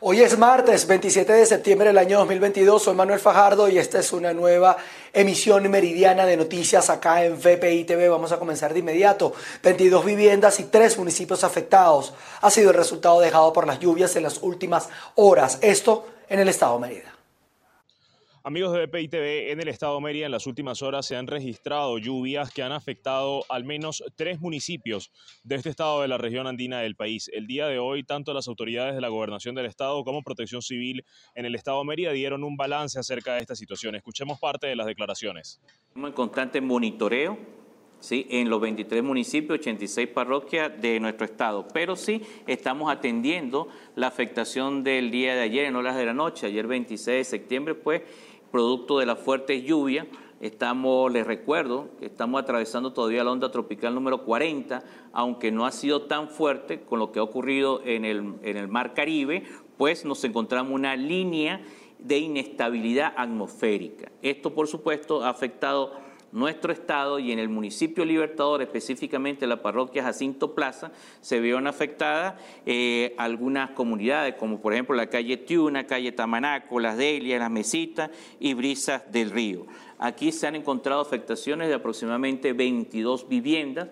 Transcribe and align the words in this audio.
Hoy 0.00 0.20
es 0.20 0.36
martes 0.36 0.86
27 0.86 1.32
de 1.32 1.46
septiembre 1.46 1.88
del 1.88 1.96
año 1.96 2.18
2022. 2.18 2.82
Soy 2.82 2.94
Manuel 2.94 3.18
Fajardo 3.18 3.66
y 3.66 3.78
esta 3.78 3.98
es 3.98 4.12
una 4.12 4.34
nueva 4.34 4.76
emisión 5.10 5.70
meridiana 5.70 6.26
de 6.26 6.36
noticias 6.36 6.90
acá 6.90 7.24
en 7.24 7.38
VPI 7.38 7.84
TV. 7.84 8.06
Vamos 8.10 8.30
a 8.30 8.38
comenzar 8.38 8.74
de 8.74 8.80
inmediato. 8.80 9.32
22 9.62 10.04
viviendas 10.04 10.60
y 10.60 10.64
3 10.64 10.98
municipios 10.98 11.44
afectados. 11.44 12.12
Ha 12.42 12.50
sido 12.50 12.72
el 12.72 12.76
resultado 12.76 13.20
dejado 13.20 13.54
por 13.54 13.66
las 13.66 13.80
lluvias 13.80 14.14
en 14.16 14.24
las 14.24 14.42
últimas 14.42 14.90
horas. 15.14 15.56
Esto 15.62 16.06
en 16.28 16.40
el 16.40 16.50
estado 16.50 16.74
de 16.74 16.80
Mérida. 16.86 17.15
Amigos 18.48 18.72
de 18.74 18.86
BPI 18.86 19.08
TV, 19.08 19.50
en 19.50 19.60
el 19.60 19.66
estado 19.66 19.96
de 19.96 20.02
Mérida 20.02 20.26
en 20.26 20.30
las 20.30 20.46
últimas 20.46 20.80
horas 20.80 21.04
se 21.04 21.16
han 21.16 21.26
registrado 21.26 21.98
lluvias 21.98 22.52
que 22.52 22.62
han 22.62 22.70
afectado 22.70 23.44
al 23.48 23.64
menos 23.64 24.04
tres 24.14 24.40
municipios 24.40 25.10
de 25.42 25.56
este 25.56 25.70
estado 25.70 26.00
de 26.00 26.06
la 26.06 26.16
región 26.16 26.46
andina 26.46 26.78
del 26.78 26.94
país. 26.94 27.28
El 27.34 27.48
día 27.48 27.66
de 27.66 27.80
hoy, 27.80 28.04
tanto 28.04 28.32
las 28.32 28.46
autoridades 28.46 28.94
de 28.94 29.00
la 29.00 29.08
gobernación 29.08 29.56
del 29.56 29.66
estado 29.66 30.04
como 30.04 30.22
Protección 30.22 30.62
Civil 30.62 31.04
en 31.34 31.44
el 31.44 31.56
estado 31.56 31.80
de 31.80 31.86
Mérida 31.86 32.12
dieron 32.12 32.44
un 32.44 32.56
balance 32.56 33.00
acerca 33.00 33.34
de 33.34 33.40
esta 33.40 33.56
situación. 33.56 33.96
Escuchemos 33.96 34.38
parte 34.38 34.68
de 34.68 34.76
las 34.76 34.86
declaraciones. 34.86 35.60
Estamos 35.88 36.10
en 36.10 36.14
constante 36.14 36.60
monitoreo 36.60 37.36
¿sí? 38.00 38.26
en 38.30 38.48
los 38.50 38.60
23 38.60 39.02
municipios, 39.02 39.58
86 39.58 40.08
parroquias 40.08 40.70
de 40.80 41.00
nuestro 41.00 41.24
estado. 41.24 41.66
Pero 41.72 41.96
sí 41.96 42.22
estamos 42.46 42.90
atendiendo 42.90 43.68
la 43.94 44.08
afectación 44.08 44.82
del 44.82 45.10
día 45.10 45.34
de 45.34 45.42
ayer 45.42 45.64
en 45.66 45.76
horas 45.76 45.96
de 45.96 46.06
la 46.06 46.14
noche, 46.14 46.46
ayer 46.46 46.66
26 46.66 47.18
de 47.18 47.24
septiembre, 47.24 47.74
pues 47.74 48.02
producto 48.50 48.98
de 48.98 49.06
la 49.06 49.16
fuerte 49.16 49.62
lluvia. 49.62 50.06
Estamos, 50.40 51.10
les 51.12 51.26
recuerdo, 51.26 51.88
que 51.98 52.06
estamos 52.06 52.42
atravesando 52.42 52.92
todavía 52.92 53.24
la 53.24 53.32
onda 53.32 53.50
tropical 53.50 53.94
número 53.94 54.24
40, 54.24 54.82
aunque 55.12 55.50
no 55.50 55.64
ha 55.64 55.72
sido 55.72 56.02
tan 56.02 56.28
fuerte 56.28 56.82
con 56.82 56.98
lo 56.98 57.10
que 57.10 57.18
ha 57.18 57.22
ocurrido 57.22 57.80
en 57.84 58.04
el, 58.04 58.34
en 58.42 58.56
el 58.56 58.68
Mar 58.68 58.92
Caribe, 58.92 59.44
pues 59.76 60.04
nos 60.04 60.22
encontramos 60.24 60.72
una 60.72 60.94
línea 60.96 61.62
de 61.98 62.18
inestabilidad 62.18 63.14
atmosférica. 63.16 64.12
Esto, 64.22 64.54
por 64.54 64.68
supuesto, 64.68 65.24
ha 65.24 65.30
afectado 65.30 65.92
nuestro 66.32 66.72
estado 66.72 67.18
y 67.18 67.32
en 67.32 67.38
el 67.38 67.48
municipio 67.48 68.04
Libertador, 68.04 68.62
específicamente 68.62 69.46
la 69.46 69.62
parroquia 69.62 70.02
Jacinto 70.02 70.54
Plaza, 70.54 70.92
se 71.20 71.40
vieron 71.40 71.66
afectadas 71.66 72.34
eh, 72.66 73.14
algunas 73.18 73.70
comunidades, 73.70 74.34
como 74.34 74.60
por 74.60 74.72
ejemplo 74.72 74.94
la 74.94 75.08
calle 75.08 75.36
Tiuna, 75.36 75.86
calle 75.86 76.12
Tamanaco, 76.12 76.80
Las 76.80 76.96
Delias, 76.96 77.40
Las 77.40 77.50
Mesitas 77.50 78.10
y 78.40 78.54
Brisas 78.54 79.10
del 79.10 79.30
Río. 79.30 79.66
Aquí 79.98 80.32
se 80.32 80.46
han 80.46 80.56
encontrado 80.56 81.00
afectaciones 81.00 81.68
de 81.68 81.74
aproximadamente 81.74 82.52
22 82.52 83.28
viviendas 83.28 83.88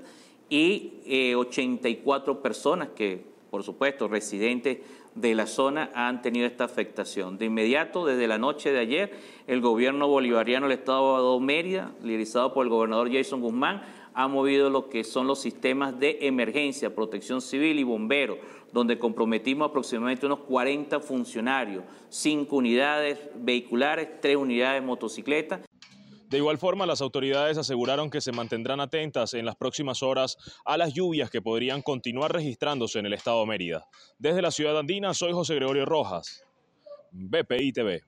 y 0.51 1.35
84 1.35 2.33
eh, 2.33 2.37
personas 2.43 2.89
que, 2.95 3.34
por 3.55 3.63
supuesto, 3.63 4.09
residentes 4.09 4.79
de 5.15 5.33
la 5.37 5.47
zona 5.47 5.89
han 5.95 6.23
tenido 6.23 6.45
esta 6.45 6.65
afectación. 6.65 7.39
De 7.39 7.45
inmediato, 7.45 8.05
desde 8.05 8.27
la 8.27 8.37
noche 8.37 8.73
de 8.73 8.81
ayer, 8.81 9.13
el 9.47 9.61
gobierno 9.61 10.09
bolivariano 10.09 10.67
del 10.67 10.77
Estado 10.77 11.39
de 11.39 11.47
Mérida, 11.47 11.93
liderizado 12.03 12.53
por 12.53 12.67
el 12.67 12.71
gobernador 12.71 13.13
Jason 13.13 13.41
Guzmán, 13.41 13.83
ha 14.13 14.27
movido 14.27 14.71
lo 14.71 14.89
que 14.89 15.05
son 15.05 15.29
los 15.29 15.41
sistemas 15.41 16.01
de 16.01 16.19
emergencia, 16.23 16.97
protección 16.97 17.41
civil 17.41 17.79
y 17.79 17.85
bomberos, 17.85 18.39
donde 18.73 18.99
comprometimos 18.99 19.69
aproximadamente 19.69 20.27
unos 20.27 20.41
40 20.41 20.99
funcionarios, 20.99 21.85
5 22.09 22.57
unidades 22.57 23.21
vehiculares, 23.37 24.21
3 24.21 24.35
unidades 24.35 24.83
motocicletas 24.83 25.61
de 26.29 26.39
igual 26.39 26.59
forma, 26.59 26.87
las 26.87 27.01
autoridades 27.01 27.59
aseguraron 27.59 28.11
que 28.11 28.21
se 28.21 28.33
mantendrán 28.33 28.81
atentas 28.81 29.35
en 29.35 29.45
las 29.45 29.57
próximas 29.57 30.03
horas 30.03 30.37
a 30.65 30.77
las 30.77 30.93
lluvias 30.93 31.31
que 31.31 31.43
podrían 31.43 31.83
continuar 31.83 32.33
registrándose 32.33 32.99
en 32.99 33.07
el 33.07 33.13
estado 33.13 33.41
de 33.41 33.47
Mérida. 33.47 33.87
Desde 34.19 34.43
la 34.43 34.51
ciudad 34.51 34.79
andina, 34.79 35.15
soy 35.15 35.33
José 35.33 35.55
Gregorio 35.55 35.85
Rojas, 35.85 36.43
BPI 37.13 37.73
TV. 37.73 38.03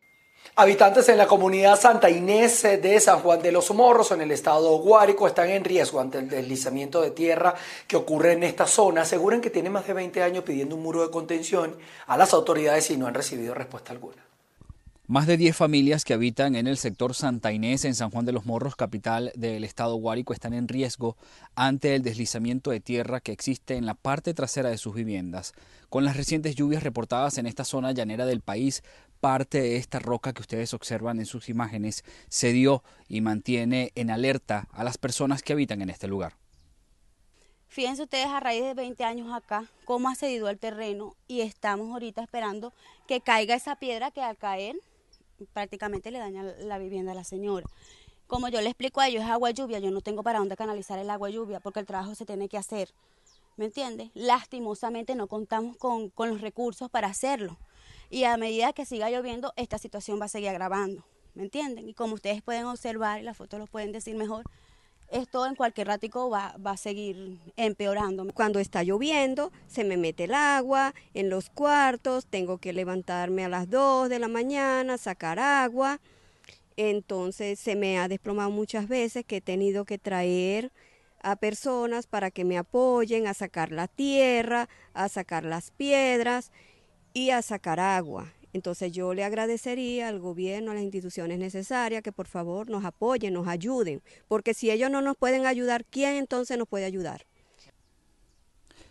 Habitantes 0.54 1.08
en 1.08 1.18
la 1.18 1.26
comunidad 1.26 1.78
Santa 1.78 2.08
Inés 2.08 2.62
de 2.62 3.00
San 3.00 3.20
Juan 3.20 3.42
de 3.42 3.52
los 3.52 3.70
Morros, 3.72 4.12
en 4.12 4.20
el 4.20 4.30
estado 4.30 4.78
Guárico, 4.78 5.26
están 5.26 5.50
en 5.50 5.64
riesgo 5.64 6.00
ante 6.00 6.18
el 6.18 6.28
deslizamiento 6.28 7.02
de 7.02 7.10
tierra 7.10 7.54
que 7.86 7.96
ocurre 7.96 8.32
en 8.32 8.44
esta 8.44 8.66
zona. 8.66 9.02
Aseguran 9.02 9.40
que 9.40 9.50
tienen 9.50 9.72
más 9.72 9.86
de 9.86 9.92
20 9.92 10.22
años 10.22 10.44
pidiendo 10.44 10.76
un 10.76 10.82
muro 10.82 11.02
de 11.02 11.10
contención 11.10 11.76
a 12.06 12.16
las 12.16 12.32
autoridades 12.32 12.90
y 12.90 12.96
no 12.96 13.06
han 13.06 13.14
recibido 13.14 13.54
respuesta 13.54 13.92
alguna. 13.92 14.24
Más 15.08 15.28
de 15.28 15.36
10 15.36 15.56
familias 15.56 16.04
que 16.04 16.14
habitan 16.14 16.56
en 16.56 16.66
el 16.66 16.78
sector 16.78 17.14
Santa 17.14 17.52
Inés, 17.52 17.84
en 17.84 17.94
San 17.94 18.10
Juan 18.10 18.24
de 18.24 18.32
los 18.32 18.44
Morros, 18.44 18.74
capital 18.74 19.30
del 19.36 19.62
estado 19.62 19.94
Guárico, 19.94 20.32
están 20.32 20.52
en 20.52 20.66
riesgo 20.66 21.16
ante 21.54 21.94
el 21.94 22.02
deslizamiento 22.02 22.72
de 22.72 22.80
tierra 22.80 23.20
que 23.20 23.30
existe 23.30 23.76
en 23.76 23.86
la 23.86 23.94
parte 23.94 24.34
trasera 24.34 24.68
de 24.68 24.78
sus 24.78 24.96
viviendas. 24.96 25.52
Con 25.90 26.04
las 26.04 26.16
recientes 26.16 26.56
lluvias 26.56 26.82
reportadas 26.82 27.38
en 27.38 27.46
esta 27.46 27.64
zona 27.64 27.92
llanera 27.92 28.26
del 28.26 28.40
país, 28.40 28.82
parte 29.20 29.60
de 29.60 29.76
esta 29.76 30.00
roca 30.00 30.32
que 30.32 30.40
ustedes 30.40 30.74
observan 30.74 31.20
en 31.20 31.26
sus 31.26 31.48
imágenes 31.48 32.02
se 32.28 32.52
dio 32.52 32.82
y 33.08 33.20
mantiene 33.20 33.92
en 33.94 34.10
alerta 34.10 34.66
a 34.72 34.82
las 34.82 34.98
personas 34.98 35.44
que 35.44 35.52
habitan 35.52 35.82
en 35.82 35.90
este 35.90 36.08
lugar. 36.08 36.32
Fíjense 37.68 38.02
ustedes 38.02 38.26
a 38.26 38.40
raíz 38.40 38.64
de 38.64 38.74
20 38.74 39.04
años 39.04 39.32
acá, 39.32 39.66
cómo 39.84 40.08
ha 40.08 40.16
cedido 40.16 40.48
el 40.48 40.58
terreno 40.58 41.14
y 41.28 41.42
estamos 41.42 41.92
ahorita 41.92 42.24
esperando 42.24 42.72
que 43.06 43.20
caiga 43.20 43.54
esa 43.54 43.76
piedra 43.76 44.10
que 44.10 44.20
al 44.20 44.36
caer 44.36 44.74
prácticamente 45.52 46.10
le 46.10 46.18
daña 46.18 46.42
la 46.42 46.78
vivienda 46.78 47.12
a 47.12 47.14
la 47.14 47.24
señora. 47.24 47.66
Como 48.26 48.48
yo 48.48 48.60
le 48.60 48.68
explico 48.68 49.00
a 49.00 49.08
ellos, 49.08 49.22
es 49.22 49.30
agua 49.30 49.50
lluvia, 49.52 49.78
yo 49.78 49.90
no 49.90 50.00
tengo 50.00 50.22
para 50.22 50.40
dónde 50.40 50.56
canalizar 50.56 50.98
el 50.98 51.10
agua 51.10 51.30
lluvia 51.30 51.60
porque 51.60 51.80
el 51.80 51.86
trabajo 51.86 52.14
se 52.14 52.26
tiene 52.26 52.48
que 52.48 52.58
hacer. 52.58 52.92
¿Me 53.56 53.66
entiendes? 53.66 54.10
Lastimosamente 54.14 55.14
no 55.14 55.28
contamos 55.28 55.76
con, 55.76 56.10
con 56.10 56.28
los 56.28 56.40
recursos 56.40 56.90
para 56.90 57.08
hacerlo. 57.08 57.56
Y 58.10 58.24
a 58.24 58.36
medida 58.36 58.72
que 58.72 58.84
siga 58.84 59.10
lloviendo, 59.10 59.52
esta 59.56 59.78
situación 59.78 60.20
va 60.20 60.26
a 60.26 60.28
seguir 60.28 60.48
agravando. 60.50 61.04
¿Me 61.34 61.44
entienden? 61.44 61.88
Y 61.88 61.94
como 61.94 62.14
ustedes 62.14 62.42
pueden 62.42 62.64
observar, 62.64 63.22
las 63.22 63.36
fotos 63.36 63.60
lo 63.60 63.66
pueden 63.66 63.92
decir 63.92 64.16
mejor, 64.16 64.44
esto 65.10 65.46
en 65.46 65.54
cualquier 65.54 65.86
ratico 65.86 66.30
va, 66.30 66.56
va, 66.64 66.72
a 66.72 66.76
seguir 66.76 67.38
empeorando. 67.56 68.26
Cuando 68.34 68.58
está 68.58 68.82
lloviendo, 68.82 69.52
se 69.66 69.84
me 69.84 69.96
mete 69.96 70.24
el 70.24 70.34
agua 70.34 70.94
en 71.14 71.30
los 71.30 71.50
cuartos, 71.50 72.26
tengo 72.26 72.58
que 72.58 72.72
levantarme 72.72 73.44
a 73.44 73.48
las 73.48 73.70
2 73.70 74.08
de 74.08 74.18
la 74.18 74.28
mañana, 74.28 74.98
sacar 74.98 75.38
agua. 75.38 76.00
Entonces 76.76 77.58
se 77.58 77.74
me 77.74 77.98
ha 77.98 78.08
desplomado 78.08 78.50
muchas 78.50 78.88
veces 78.88 79.24
que 79.24 79.36
he 79.36 79.40
tenido 79.40 79.84
que 79.84 79.98
traer 79.98 80.72
a 81.22 81.36
personas 81.36 82.06
para 82.06 82.30
que 82.30 82.44
me 82.44 82.58
apoyen 82.58 83.26
a 83.26 83.34
sacar 83.34 83.72
la 83.72 83.88
tierra, 83.88 84.68
a 84.94 85.08
sacar 85.08 85.44
las 85.44 85.70
piedras 85.70 86.52
y 87.14 87.30
a 87.30 87.42
sacar 87.42 87.80
agua. 87.80 88.32
Entonces 88.56 88.90
yo 88.90 89.12
le 89.12 89.22
agradecería 89.22 90.08
al 90.08 90.18
gobierno, 90.18 90.70
a 90.70 90.74
las 90.74 90.82
instituciones 90.82 91.38
necesarias 91.38 92.02
que 92.02 92.10
por 92.10 92.26
favor 92.26 92.70
nos 92.70 92.86
apoyen, 92.86 93.34
nos 93.34 93.48
ayuden, 93.48 94.00
porque 94.28 94.54
si 94.54 94.70
ellos 94.70 94.90
no 94.90 95.02
nos 95.02 95.14
pueden 95.14 95.44
ayudar, 95.44 95.84
¿quién 95.84 96.16
entonces 96.16 96.56
nos 96.56 96.66
puede 96.66 96.86
ayudar? 96.86 97.26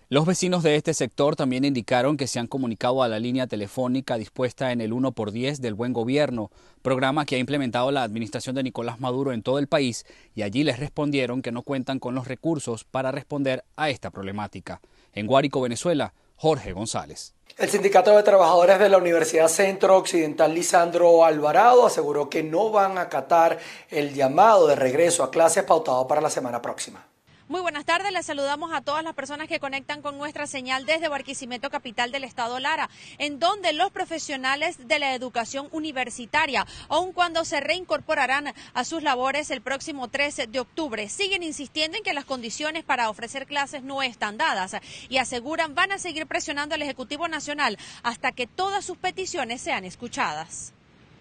Los 0.07 0.27
vecinos 0.27 0.61
de 0.61 0.75
este 0.75 0.93
sector 0.93 1.35
también 1.35 1.65
indicaron 1.65 2.15
que 2.15 2.27
se 2.27 2.37
han 2.37 2.45
comunicado 2.45 3.01
a 3.01 3.07
la 3.07 3.17
línea 3.17 3.47
telefónica 3.47 4.19
dispuesta 4.19 4.71
en 4.71 4.81
el 4.81 4.93
1 4.93 5.13
por 5.13 5.31
10 5.31 5.61
del 5.61 5.73
Buen 5.73 5.93
Gobierno, 5.93 6.51
programa 6.83 7.25
que 7.25 7.37
ha 7.37 7.39
implementado 7.39 7.89
la 7.89 8.03
administración 8.03 8.55
de 8.55 8.61
Nicolás 8.61 8.99
Maduro 8.99 9.33
en 9.33 9.41
todo 9.41 9.57
el 9.57 9.65
país, 9.65 10.05
y 10.35 10.43
allí 10.43 10.63
les 10.63 10.77
respondieron 10.77 11.41
que 11.41 11.51
no 11.51 11.63
cuentan 11.63 11.97
con 11.97 12.13
los 12.13 12.27
recursos 12.27 12.83
para 12.83 13.11
responder 13.11 13.63
a 13.75 13.89
esta 13.89 14.11
problemática. 14.11 14.79
En 15.11 15.25
Guárico, 15.25 15.59
Venezuela, 15.59 16.13
Jorge 16.35 16.73
González. 16.73 17.33
El 17.57 17.69
Sindicato 17.69 18.15
de 18.15 18.23
Trabajadores 18.23 18.79
de 18.79 18.89
la 18.89 18.97
Universidad 18.97 19.47
Centro 19.47 19.95
Occidental 19.97 20.53
Lisandro 20.53 21.23
Alvarado 21.23 21.85
aseguró 21.85 22.29
que 22.29 22.43
no 22.43 22.69
van 22.69 22.97
a 22.97 23.01
acatar 23.01 23.59
el 23.89 24.13
llamado 24.13 24.67
de 24.67 24.75
regreso 24.75 25.23
a 25.23 25.31
clases 25.31 25.63
pautado 25.63 26.05
para 26.05 26.19
la 26.19 26.29
semana 26.29 26.61
próxima. 26.61 27.07
Muy 27.47 27.61
buenas 27.61 27.85
tardes, 27.85 28.11
les 28.11 28.25
saludamos 28.25 28.73
a 28.73 28.81
todas 28.81 29.03
las 29.03 29.13
personas 29.13 29.47
que 29.47 29.59
conectan 29.59 30.01
con 30.01 30.17
nuestra 30.17 30.47
señal 30.47 30.87
desde 30.87 31.09
Barquisimeto, 31.09 31.69
capital 31.69 32.11
del 32.11 32.23
estado 32.23 32.59
Lara, 32.59 32.89
en 33.19 33.37
donde 33.37 33.71
los 33.71 33.91
profesionales 33.91 34.87
de 34.87 34.97
la 34.97 35.13
educación 35.13 35.69
universitaria, 35.71 36.65
aun 36.89 37.13
cuando 37.13 37.45
se 37.45 37.59
reincorporarán 37.59 38.51
a 38.73 38.83
sus 38.83 39.03
labores 39.03 39.51
el 39.51 39.61
próximo 39.61 40.07
13 40.07 40.47
de 40.47 40.59
octubre, 40.59 41.07
siguen 41.07 41.43
insistiendo 41.43 41.99
en 41.99 42.03
que 42.03 42.15
las 42.15 42.25
condiciones 42.25 42.83
para 42.83 43.11
ofrecer 43.11 43.45
clases 43.45 43.83
no 43.83 44.01
están 44.01 44.37
dadas 44.37 44.75
y 45.07 45.19
aseguran 45.19 45.75
van 45.75 45.91
a 45.91 45.99
seguir 45.99 46.25
presionando 46.25 46.73
al 46.73 46.81
Ejecutivo 46.81 47.27
Nacional 47.27 47.77
hasta 48.01 48.31
que 48.31 48.47
todas 48.47 48.83
sus 48.83 48.97
peticiones 48.97 49.61
sean 49.61 49.85
escuchadas. 49.85 50.74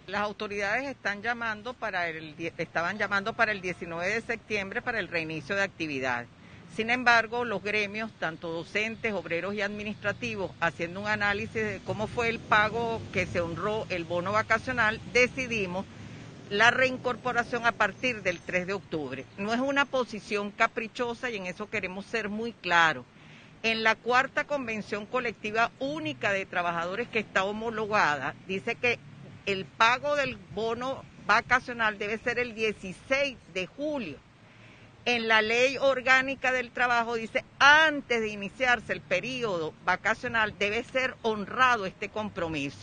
Las 0.07 0.21
autoridades 0.21 0.85
están 0.85 1.23
llamando 1.23 1.73
para 1.73 2.09
el, 2.09 2.35
estaban 2.59 2.99
llamando 2.99 3.33
para 3.33 3.53
el 3.53 3.63
19 3.63 4.07
de 4.07 4.21
septiembre 4.21 4.83
para 4.83 4.99
el 4.99 5.09
reinicio 5.09 5.57
de 5.57 5.63
actividad. 5.63 6.27
Sin 6.77 6.91
embargo, 6.91 7.47
los 7.47 7.63
gremios, 7.63 8.13
tanto 8.19 8.49
docentes, 8.49 9.15
obreros 9.15 9.55
y 9.55 9.63
administrativos, 9.63 10.51
haciendo 10.61 11.01
un 11.01 11.07
análisis 11.07 11.55
de 11.55 11.81
cómo 11.87 12.07
fue 12.07 12.29
el 12.29 12.39
pago 12.39 13.01
que 13.13 13.25
se 13.27 13.41
honró 13.41 13.87
el 13.89 14.05
bono 14.05 14.33
vacacional, 14.33 15.01
decidimos 15.15 15.87
la 16.51 16.71
reincorporación 16.71 17.65
a 17.65 17.73
partir 17.73 18.23
del 18.23 18.41
3 18.41 18.67
de 18.67 18.73
octubre. 18.75 19.25
No 19.39 19.55
es 19.55 19.61
una 19.61 19.87
posición 19.87 20.51
caprichosa 20.51 21.31
y 21.31 21.37
en 21.37 21.47
eso 21.47 21.71
queremos 21.71 22.05
ser 22.05 22.29
muy 22.29 22.53
claros. 22.53 23.07
En 23.63 23.83
la 23.83 23.95
cuarta 23.95 24.45
convención 24.45 25.07
colectiva 25.07 25.71
única 25.79 26.33
de 26.33 26.45
trabajadores 26.45 27.09
que 27.09 27.21
está 27.21 27.45
homologada, 27.45 28.35
dice 28.47 28.75
que 28.75 28.99
el 29.47 29.65
pago 29.65 30.17
del 30.17 30.37
bono 30.55 31.03
vacacional 31.27 31.99
debe 31.99 32.19
ser 32.19 32.39
el 32.39 32.55
16 32.55 33.37
de 33.53 33.67
julio. 33.67 34.19
En 35.07 35.29
la 35.29 35.43
ley 35.43 35.77
orgánica 35.79 36.51
del 36.51 36.71
trabajo 36.71 37.15
dice, 37.17 37.45
antes 37.59 38.21
de 38.21 38.29
iniciarse 38.29 38.93
el 38.93 39.03
periodo 39.03 39.75
vacacional 39.85 40.55
debe 40.59 40.83
ser 40.85 41.15
honrado 41.23 41.85
este 41.85 42.09
compromiso. 42.09 42.79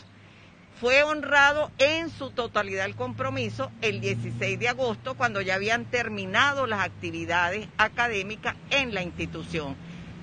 Fue 0.80 1.04
honrado 1.04 1.72
en 1.78 2.10
su 2.10 2.32
totalidad 2.32 2.86
el 2.86 2.96
compromiso 2.96 3.72
el 3.82 4.02
16 4.02 4.60
de 4.60 4.70
agosto, 4.70 5.16
cuando 5.16 5.42
ya 5.42 5.56
habían 5.56 5.86
terminado 5.86 6.66
las 6.68 6.82
actividades 6.82 7.68
académicas 7.78 8.56
en 8.72 8.94
la 8.94 9.04
institución. 9.04 9.76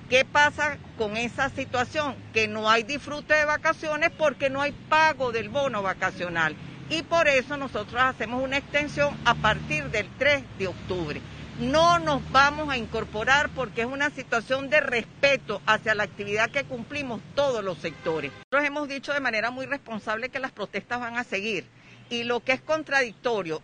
¿Qué 0.09 0.25
pasa 0.25 0.79
con 0.97 1.17
esa 1.17 1.49
situación? 1.49 2.15
Que 2.33 2.47
no 2.47 2.67
hay 2.67 2.81
disfrute 2.81 3.35
de 3.35 3.45
vacaciones 3.45 4.09
porque 4.09 4.49
no 4.49 4.59
hay 4.59 4.71
pago 4.71 5.31
del 5.31 5.49
bono 5.49 5.83
vacacional 5.83 6.55
y 6.89 7.03
por 7.03 7.27
eso 7.27 7.57
nosotros 7.57 8.01
hacemos 8.01 8.41
una 8.43 8.57
extensión 8.57 9.15
a 9.23 9.35
partir 9.35 9.91
del 9.91 10.09
3 10.17 10.43
de 10.57 10.67
octubre. 10.67 11.21
No 11.59 11.99
nos 11.99 12.27
vamos 12.31 12.69
a 12.69 12.77
incorporar 12.77 13.49
porque 13.49 13.81
es 13.81 13.87
una 13.87 14.09
situación 14.09 14.71
de 14.71 14.81
respeto 14.81 15.61
hacia 15.67 15.93
la 15.93 16.05
actividad 16.05 16.49
que 16.49 16.63
cumplimos 16.63 17.21
todos 17.35 17.63
los 17.63 17.77
sectores. 17.77 18.31
Nosotros 18.31 18.63
hemos 18.63 18.87
dicho 18.87 19.13
de 19.13 19.19
manera 19.19 19.51
muy 19.51 19.67
responsable 19.67 20.29
que 20.29 20.39
las 20.39 20.51
protestas 20.51 20.99
van 20.99 21.17
a 21.17 21.23
seguir 21.23 21.67
y 22.09 22.23
lo 22.23 22.39
que 22.39 22.53
es 22.53 22.61
contradictorio, 22.61 23.61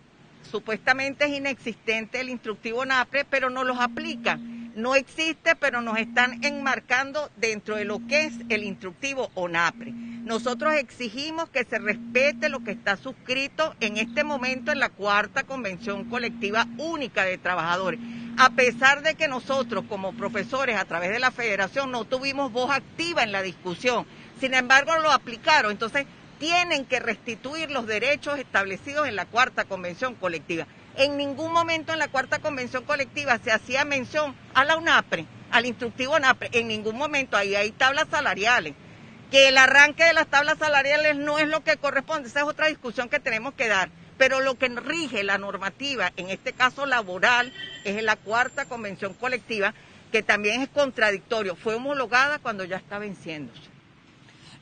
supuestamente 0.48 1.24
es 1.24 1.32
inexistente 1.32 2.20
el 2.20 2.28
instructivo 2.28 2.84
NAPRE, 2.84 3.24
pero 3.24 3.50
no 3.50 3.64
los 3.64 3.80
aplican. 3.80 4.55
No 4.76 4.94
existe, 4.94 5.56
pero 5.56 5.80
nos 5.80 5.96
están 5.96 6.44
enmarcando 6.44 7.30
dentro 7.38 7.76
de 7.76 7.86
lo 7.86 8.06
que 8.06 8.26
es 8.26 8.34
el 8.50 8.62
instructivo 8.62 9.30
ONAPRE. 9.32 9.90
Nosotros 9.90 10.74
exigimos 10.74 11.48
que 11.48 11.64
se 11.64 11.78
respete 11.78 12.50
lo 12.50 12.62
que 12.62 12.72
está 12.72 12.98
suscrito 12.98 13.74
en 13.80 13.96
este 13.96 14.22
momento 14.22 14.72
en 14.72 14.80
la 14.80 14.90
cuarta 14.90 15.44
convención 15.44 16.04
colectiva 16.10 16.66
única 16.76 17.24
de 17.24 17.38
trabajadores. 17.38 18.00
A 18.36 18.50
pesar 18.50 19.02
de 19.02 19.14
que 19.14 19.28
nosotros 19.28 19.86
como 19.88 20.12
profesores 20.12 20.76
a 20.76 20.84
través 20.84 21.08
de 21.08 21.20
la 21.20 21.30
federación 21.30 21.90
no 21.90 22.04
tuvimos 22.04 22.52
voz 22.52 22.70
activa 22.70 23.22
en 23.22 23.32
la 23.32 23.40
discusión, 23.40 24.04
sin 24.38 24.52
embargo 24.52 24.92
lo 24.98 25.10
aplicaron. 25.10 25.72
Entonces 25.72 26.04
tienen 26.38 26.84
que 26.84 27.00
restituir 27.00 27.70
los 27.70 27.86
derechos 27.86 28.38
establecidos 28.38 29.08
en 29.08 29.16
la 29.16 29.24
cuarta 29.24 29.64
convención 29.64 30.14
colectiva. 30.16 30.66
En 30.96 31.16
ningún 31.16 31.52
momento 31.52 31.92
en 31.92 31.98
la 31.98 32.08
cuarta 32.08 32.38
convención 32.38 32.84
colectiva 32.84 33.38
se 33.42 33.52
hacía 33.52 33.84
mención 33.84 34.34
a 34.54 34.64
la 34.64 34.76
UNAPRE, 34.76 35.26
al 35.50 35.66
instructivo 35.66 36.16
UNAPRE, 36.16 36.50
en 36.52 36.68
ningún 36.68 36.96
momento 36.96 37.36
ahí 37.36 37.54
hay 37.54 37.70
tablas 37.70 38.06
salariales 38.10 38.74
que 39.30 39.48
el 39.48 39.58
arranque 39.58 40.04
de 40.04 40.12
las 40.12 40.28
tablas 40.28 40.58
salariales 40.58 41.16
no 41.16 41.38
es 41.38 41.48
lo 41.48 41.64
que 41.64 41.76
corresponde, 41.76 42.28
esa 42.28 42.40
es 42.40 42.46
otra 42.46 42.68
discusión 42.68 43.08
que 43.08 43.20
tenemos 43.20 43.54
que 43.54 43.68
dar. 43.68 43.90
Pero 44.18 44.40
lo 44.40 44.54
que 44.54 44.68
rige 44.68 45.24
la 45.24 45.36
normativa, 45.36 46.12
en 46.16 46.30
este 46.30 46.52
caso 46.52 46.86
laboral, 46.86 47.52
es 47.84 48.02
la 48.02 48.16
cuarta 48.16 48.64
convención 48.64 49.12
colectiva, 49.14 49.74
que 50.10 50.22
también 50.22 50.62
es 50.62 50.68
contradictorio. 50.68 51.54
Fue 51.54 51.74
homologada 51.74 52.38
cuando 52.38 52.64
ya 52.64 52.76
está 52.76 52.98
venciéndose. 52.98 53.75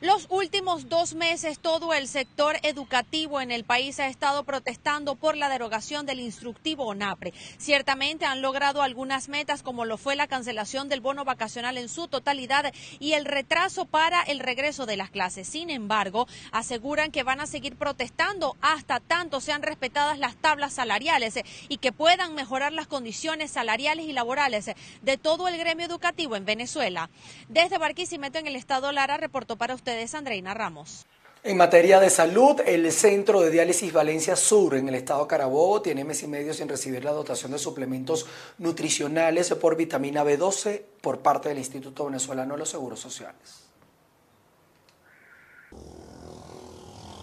Los 0.01 0.27
últimos 0.29 0.89
dos 0.89 1.13
meses 1.13 1.57
todo 1.57 1.93
el 1.93 2.09
sector 2.09 2.57
educativo 2.63 3.39
en 3.39 3.49
el 3.49 3.63
país 3.63 3.97
ha 4.01 4.07
estado 4.07 4.43
protestando 4.43 5.15
por 5.15 5.37
la 5.37 5.47
derogación 5.47 6.05
del 6.05 6.19
instructivo 6.19 6.85
ONAPRE. 6.87 7.33
Ciertamente 7.57 8.25
han 8.25 8.41
logrado 8.41 8.81
algunas 8.81 9.29
metas 9.29 9.63
como 9.63 9.85
lo 9.85 9.97
fue 9.97 10.17
la 10.17 10.27
cancelación 10.27 10.89
del 10.89 10.99
bono 10.99 11.23
vacacional 11.23 11.77
en 11.77 11.87
su 11.87 12.09
totalidad 12.09 12.73
y 12.99 13.13
el 13.13 13.23
retraso 13.23 13.85
para 13.85 14.21
el 14.23 14.39
regreso 14.41 14.85
de 14.85 14.97
las 14.97 15.11
clases. 15.11 15.47
Sin 15.47 15.69
embargo, 15.69 16.27
aseguran 16.51 17.11
que 17.11 17.23
van 17.23 17.39
a 17.39 17.47
seguir 17.47 17.77
protestando 17.77 18.57
hasta 18.59 18.99
tanto 18.99 19.39
sean 19.39 19.61
respetadas 19.61 20.19
las 20.19 20.35
tablas 20.35 20.73
salariales 20.73 21.39
y 21.69 21.77
que 21.77 21.93
puedan 21.93 22.35
mejorar 22.35 22.73
las 22.73 22.87
condiciones 22.87 23.51
salariales 23.51 24.07
y 24.07 24.11
laborales 24.11 24.71
de 25.01 25.17
todo 25.17 25.47
el 25.47 25.57
gremio 25.57 25.85
educativo 25.85 26.35
en 26.35 26.43
Venezuela. 26.43 27.09
Desde 27.47 27.77
Barquisimeto 27.77 28.39
en 28.39 28.47
el 28.47 28.57
estado 28.57 28.91
Lara 28.91 29.15
reportó 29.15 29.55
para 29.55 29.73
usted 29.73 29.84
ustedes, 29.85 30.15
Andreina 30.15 30.55
Ramos. 30.55 31.05
En 31.43 31.57
materia 31.57 31.99
de 31.99 32.09
salud, 32.09 32.59
el 32.65 32.91
Centro 32.91 33.41
de 33.41 33.51
Diálisis 33.51 33.93
Valencia 33.93 34.35
Sur 34.35 34.73
en 34.73 34.89
el 34.89 34.95
estado 34.95 35.27
Carabobo 35.27 35.79
tiene 35.83 36.03
mes 36.03 36.23
y 36.23 36.27
medio 36.27 36.55
sin 36.55 36.67
recibir 36.67 37.05
la 37.05 37.11
dotación 37.11 37.51
de 37.51 37.59
suplementos 37.59 38.25
nutricionales 38.57 39.53
por 39.53 39.77
vitamina 39.77 40.23
B12 40.23 40.81
por 41.01 41.19
parte 41.19 41.49
del 41.49 41.59
Instituto 41.59 42.05
Venezolano 42.05 42.55
de 42.55 42.61
los 42.61 42.69
Seguros 42.69 42.99
Sociales. 42.99 43.64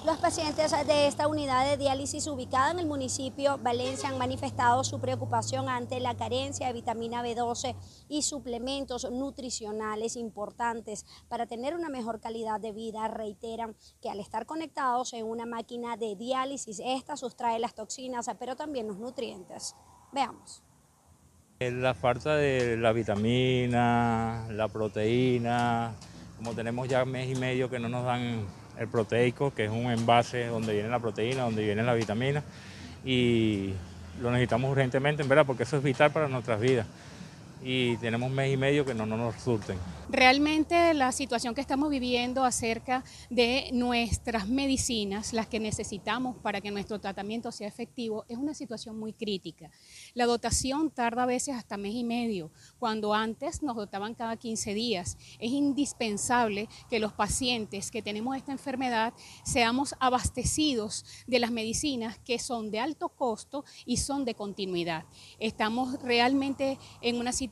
Los 0.04 0.16
pacientes 0.16 0.72
de 0.84 1.06
esta 1.06 1.28
unidad 1.28 1.64
de 1.64 1.76
diálisis 1.76 2.26
ubicada 2.26 2.72
en 2.72 2.80
el 2.80 2.86
municipio 2.86 3.56
Valencia 3.58 4.08
han 4.08 4.18
manifestado 4.18 4.82
su 4.82 4.98
preocupación 4.98 5.68
ante 5.68 6.00
la 6.00 6.16
carencia 6.16 6.66
de 6.66 6.72
vitamina 6.72 7.22
B12 7.22 7.76
y 8.08 8.22
suplementos 8.22 9.08
nutricionales 9.08 10.16
importantes 10.16 11.06
para 11.28 11.46
tener 11.46 11.76
una 11.76 11.88
mejor 11.88 12.20
calidad 12.20 12.60
de 12.60 12.72
vida. 12.72 13.06
Reiteran 13.06 13.76
que 14.00 14.10
al 14.10 14.18
estar 14.18 14.44
conectados 14.44 15.12
en 15.12 15.24
una 15.24 15.46
máquina 15.46 15.96
de 15.96 16.16
diálisis, 16.16 16.82
esta 16.84 17.16
sustrae 17.16 17.60
las 17.60 17.76
toxinas, 17.76 18.28
pero 18.40 18.56
también 18.56 18.88
los 18.88 18.98
nutrientes. 18.98 19.76
Veamos. 20.10 20.64
La 21.60 21.94
falta 21.94 22.34
de 22.34 22.76
la 22.76 22.90
vitamina, 22.90 24.48
la 24.50 24.66
proteína, 24.66 25.94
como 26.38 26.54
tenemos 26.54 26.88
ya 26.88 27.04
mes 27.04 27.30
y 27.30 27.38
medio 27.38 27.70
que 27.70 27.78
no 27.78 27.88
nos 27.88 28.04
dan 28.04 28.44
el 28.78 28.88
proteico, 28.88 29.52
que 29.54 29.64
es 29.64 29.70
un 29.70 29.90
envase 29.90 30.46
donde 30.46 30.72
viene 30.72 30.88
la 30.88 30.98
proteína, 30.98 31.42
donde 31.42 31.64
viene 31.64 31.82
la 31.82 31.94
vitamina, 31.94 32.42
y 33.04 33.72
lo 34.20 34.30
necesitamos 34.30 34.70
urgentemente, 34.70 35.22
en 35.22 35.28
verdad, 35.28 35.46
porque 35.46 35.64
eso 35.64 35.76
es 35.76 35.82
vital 35.82 36.10
para 36.10 36.28
nuestras 36.28 36.60
vidas. 36.60 36.86
Y 37.64 37.96
tenemos 37.98 38.28
un 38.28 38.34
mes 38.34 38.52
y 38.52 38.56
medio 38.56 38.84
que 38.84 38.94
no, 38.94 39.06
no 39.06 39.16
nos 39.16 39.36
surten. 39.36 39.78
Realmente 40.08 40.92
la 40.94 41.12
situación 41.12 41.54
que 41.54 41.60
estamos 41.60 41.88
viviendo 41.88 42.44
acerca 42.44 43.04
de 43.30 43.70
nuestras 43.72 44.48
medicinas, 44.48 45.32
las 45.32 45.46
que 45.46 45.60
necesitamos 45.60 46.36
para 46.38 46.60
que 46.60 46.70
nuestro 46.70 47.00
tratamiento 47.00 47.52
sea 47.52 47.68
efectivo, 47.68 48.24
es 48.28 48.36
una 48.36 48.52
situación 48.52 48.98
muy 48.98 49.12
crítica. 49.12 49.70
La 50.12 50.26
dotación 50.26 50.90
tarda 50.90 51.22
a 51.22 51.26
veces 51.26 51.54
hasta 51.54 51.76
mes 51.76 51.94
y 51.94 52.04
medio, 52.04 52.50
cuando 52.78 53.14
antes 53.14 53.62
nos 53.62 53.76
dotaban 53.76 54.14
cada 54.14 54.36
15 54.36 54.74
días. 54.74 55.16
Es 55.38 55.52
indispensable 55.52 56.68
que 56.90 56.98
los 56.98 57.12
pacientes 57.12 57.90
que 57.90 58.02
tenemos 58.02 58.36
esta 58.36 58.52
enfermedad 58.52 59.14
seamos 59.44 59.94
abastecidos 60.00 61.04
de 61.26 61.38
las 61.38 61.52
medicinas 61.52 62.18
que 62.18 62.38
son 62.38 62.70
de 62.70 62.80
alto 62.80 63.08
costo 63.08 63.64
y 63.86 63.98
son 63.98 64.24
de 64.24 64.34
continuidad. 64.34 65.04
Estamos 65.38 66.02
realmente 66.02 66.78
en 67.00 67.16
una 67.16 67.32
situación 67.32 67.51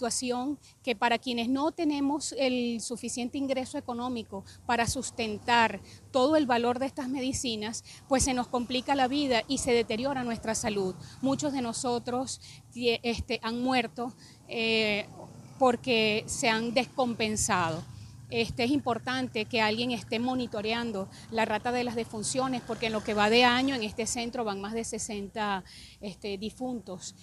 que 0.83 0.97
para 0.97 1.19
quienes 1.19 1.49
no 1.49 1.73
tenemos 1.73 2.35
el 2.39 2.81
suficiente 2.81 3.39
ingreso 3.39 3.79
económico 3.79 4.45
para 4.67 4.87
sustentar 4.87 5.81
todo 6.11 6.37
el 6.37 6.47
valor 6.47 6.79
de 6.79 6.87
estas 6.87 7.09
medicinas, 7.09 7.85
pues 8.09 8.25
se 8.25 8.35
nos 8.35 8.49
complica 8.49 8.95
la 8.95 9.09
vida 9.09 9.43
y 9.47 9.59
se 9.59 9.73
deteriora 9.73 10.25
nuestra 10.25 10.55
salud. 10.55 10.95
Muchos 11.21 11.53
de 11.53 11.63
nosotros 11.63 12.41
este, 12.75 13.41
han 13.43 13.63
muerto 13.63 14.15
eh, 14.49 15.07
porque 15.59 16.25
se 16.27 16.49
han 16.49 16.73
descompensado. 16.73 17.83
Este, 18.31 18.63
es 18.63 18.71
importante 18.71 19.45
que 19.45 19.61
alguien 19.61 19.91
esté 19.91 20.21
monitoreando 20.21 21.09
la 21.33 21.45
rata 21.45 21.73
de 21.73 21.83
las 21.83 21.97
defunciones, 21.97 22.63
porque 22.65 22.87
en 22.87 22.93
lo 22.93 23.03
que 23.03 23.13
va 23.13 23.29
de 23.29 23.45
año 23.45 23.75
en 23.75 23.83
este 23.83 24.07
centro 24.07 24.45
van 24.45 24.61
más 24.61 24.73
de 24.73 24.85
60 24.85 25.65
este, 26.01 26.39
difuntos. 26.39 27.17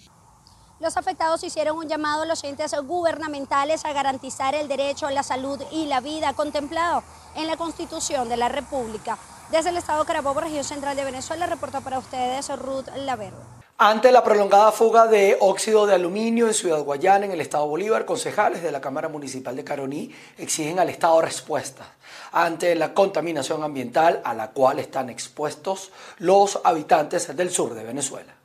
Los 0.80 0.96
afectados 0.96 1.42
hicieron 1.42 1.76
un 1.76 1.88
llamado 1.88 2.22
a 2.22 2.26
los 2.26 2.44
entes 2.44 2.72
gubernamentales 2.72 3.84
a 3.84 3.92
garantizar 3.92 4.54
el 4.54 4.68
derecho 4.68 5.08
a 5.08 5.10
la 5.10 5.24
salud 5.24 5.60
y 5.72 5.86
la 5.86 6.00
vida 6.00 6.34
contemplado 6.34 7.02
en 7.34 7.48
la 7.48 7.56
Constitución 7.56 8.28
de 8.28 8.36
la 8.36 8.48
República. 8.48 9.18
Desde 9.50 9.70
el 9.70 9.76
Estado 9.76 10.04
Carabobo, 10.04 10.40
región 10.40 10.62
central 10.62 10.94
de 10.94 11.04
Venezuela, 11.04 11.46
reportó 11.46 11.80
para 11.80 11.98
ustedes 11.98 12.48
Ruth 12.60 12.86
Laverde. 12.94 13.36
Ante 13.76 14.12
la 14.12 14.22
prolongada 14.22 14.70
fuga 14.70 15.08
de 15.08 15.36
óxido 15.40 15.84
de 15.84 15.96
aluminio 15.96 16.46
en 16.46 16.54
Ciudad 16.54 16.82
Guayana, 16.82 17.26
en 17.26 17.32
el 17.32 17.40
Estado 17.40 17.66
Bolívar, 17.66 18.04
concejales 18.04 18.62
de 18.62 18.70
la 18.70 18.80
Cámara 18.80 19.08
Municipal 19.08 19.56
de 19.56 19.64
Caroní 19.64 20.14
exigen 20.36 20.78
al 20.78 20.90
Estado 20.90 21.20
respuestas 21.20 21.88
ante 22.30 22.76
la 22.76 22.94
contaminación 22.94 23.64
ambiental 23.64 24.20
a 24.24 24.32
la 24.32 24.50
cual 24.50 24.78
están 24.78 25.10
expuestos 25.10 25.90
los 26.18 26.60
habitantes 26.62 27.36
del 27.36 27.50
sur 27.50 27.74
de 27.74 27.82
Venezuela. 27.82 28.37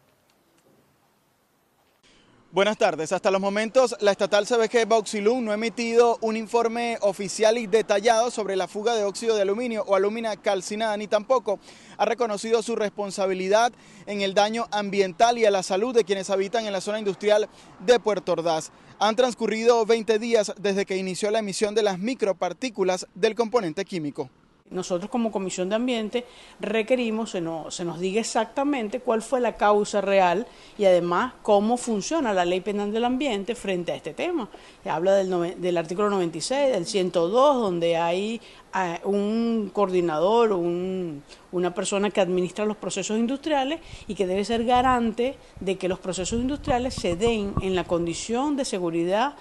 Buenas 2.54 2.78
tardes. 2.78 3.12
Hasta 3.12 3.32
los 3.32 3.42
momentos, 3.42 3.96
la 4.00 4.12
estatal 4.12 4.46
CBG 4.46 4.88
Bauxilum 4.88 5.44
no 5.44 5.50
ha 5.50 5.56
emitido 5.56 6.20
un 6.22 6.38
informe 6.38 7.00
oficial 7.02 7.58
y 7.58 7.66
detallado 7.66 8.30
sobre 8.30 8.56
la 8.56 8.68
fuga 8.68 8.94
de 8.94 9.06
óxido 9.06 9.36
de 9.36 9.42
aluminio 9.42 9.84
o 9.88 9.96
alumina 9.96 10.36
calcinada, 10.36 10.96
ni 10.96 11.08
tampoco 11.08 11.58
ha 11.98 12.06
reconocido 12.06 12.62
su 12.62 12.76
responsabilidad 12.76 13.74
en 14.06 14.22
el 14.22 14.36
daño 14.36 14.68
ambiental 14.70 15.40
y 15.40 15.46
a 15.46 15.50
la 15.50 15.64
salud 15.64 15.96
de 15.96 16.04
quienes 16.04 16.30
habitan 16.30 16.68
en 16.68 16.74
la 16.74 16.82
zona 16.82 17.00
industrial 17.00 17.50
de 17.80 18.00
Puerto 18.00 18.34
Ordaz. 18.34 18.70
Han 19.00 19.16
transcurrido 19.16 19.84
20 19.88 20.20
días 20.20 20.54
desde 20.56 20.86
que 20.86 20.98
inició 20.98 21.32
la 21.32 21.40
emisión 21.40 21.74
de 21.74 21.82
las 21.82 21.98
micropartículas 21.98 23.08
del 23.16 23.34
componente 23.34 23.84
químico. 23.84 24.30
Nosotros 24.74 25.10
como 25.10 25.32
Comisión 25.32 25.70
de 25.70 25.76
Ambiente 25.76 26.26
requerimos 26.60 27.32
se 27.32 27.42
nos, 27.42 27.74
se 27.74 27.86
nos 27.86 28.00
diga 28.00 28.20
exactamente 28.20 29.00
cuál 29.00 29.22
fue 29.22 29.40
la 29.40 29.56
causa 29.56 30.02
real 30.02 30.48
y 30.78 30.86
además 30.86 31.34
cómo 31.42 31.78
funciona 31.78 32.34
la 32.34 32.46
ley 32.46 32.62
penal 32.62 32.92
del 32.92 33.06
ambiente 33.06 33.56
frente 33.56 33.92
a 33.92 33.96
este 33.96 34.14
tema. 34.14 34.50
Habla 34.86 35.14
del, 35.14 35.62
del 35.62 35.78
artículo 35.78 36.10
96, 36.10 36.74
del 36.74 36.86
102, 36.86 37.56
donde 37.56 37.98
hay 37.98 38.42
eh, 38.76 39.00
un 39.04 39.70
coordinador, 39.72 40.52
un, 40.52 41.24
una 41.52 41.74
persona 41.74 42.10
que 42.10 42.22
administra 42.22 42.66
los 42.66 42.78
procesos 42.78 43.18
industriales 43.18 43.80
y 44.08 44.16
que 44.16 44.28
debe 44.28 44.44
ser 44.44 44.66
garante 44.66 45.36
de 45.60 45.78
que 45.78 45.88
los 45.88 46.00
procesos 46.00 46.40
industriales 46.40 46.96
se 46.96 47.16
den 47.16 47.54
en 47.62 47.76
la 47.76 47.84
condición 47.84 48.58
de 48.58 48.66
seguridad 48.66 49.36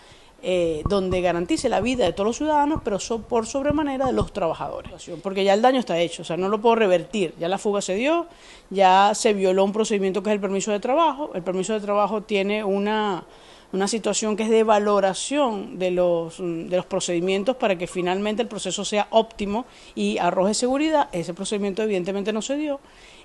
eh, 0.45 0.83
donde 0.89 1.21
garantice 1.21 1.69
la 1.69 1.81
vida 1.81 2.05
de 2.05 2.13
todos 2.13 2.27
los 2.27 2.37
ciudadanos, 2.37 2.81
pero 2.83 2.99
por 3.29 3.47
sobremanera 3.47 4.07
de 4.07 4.13
los 4.13 4.33
trabajadores, 4.33 4.93
porque 5.23 5.45
ya 5.45 5.55
el 5.55 5.63
daño 5.63 5.79
está 5.79 5.99
hecho, 6.01 6.23
o 6.23 6.25
sea, 6.25 6.37
no 6.37 6.49
lo 6.49 6.61
puedo 6.61 6.75
revertir, 6.75 7.33
ya 7.39 7.49
la 7.49 7.59
fuga 7.59 7.81
se 7.81 7.95
dio, 7.95 8.27
ya 8.69 9.13
se 9.15 9.35
violó 9.35 9.65
un 9.65 9.73
procedimiento 9.73 10.21
que 10.23 10.31
es 10.31 10.35
el 10.35 10.41
permiso 10.41 10.73
de 10.73 10.81
trabajo, 10.81 11.31
el 11.35 11.43
permiso 11.43 11.75
de 11.75 11.81
trabajo 11.81 12.23
tiene 12.23 12.65
una, 12.65 13.25
una 13.73 13.87
situación 13.87 14.37
que 14.37 14.43
es 14.43 14.51
de 14.51 14.65
valoración 14.65 15.79
de 15.79 15.93
los, 15.93 16.39
de 16.39 16.77
los 16.77 16.87
procedimientos 16.87 17.55
para 17.55 17.79
que 17.79 17.87
finalmente 17.87 18.43
el 18.43 18.49
proceso 18.49 18.85
sea 18.85 19.07
óptimo 19.11 19.65
y 19.95 20.19
arroje 20.19 20.55
seguridad, 20.55 21.09
ese 21.13 21.35
procedimiento 21.35 21.85
evidentemente 21.85 22.33
no 22.33 22.43
se 22.43 22.57
dio 22.57 22.81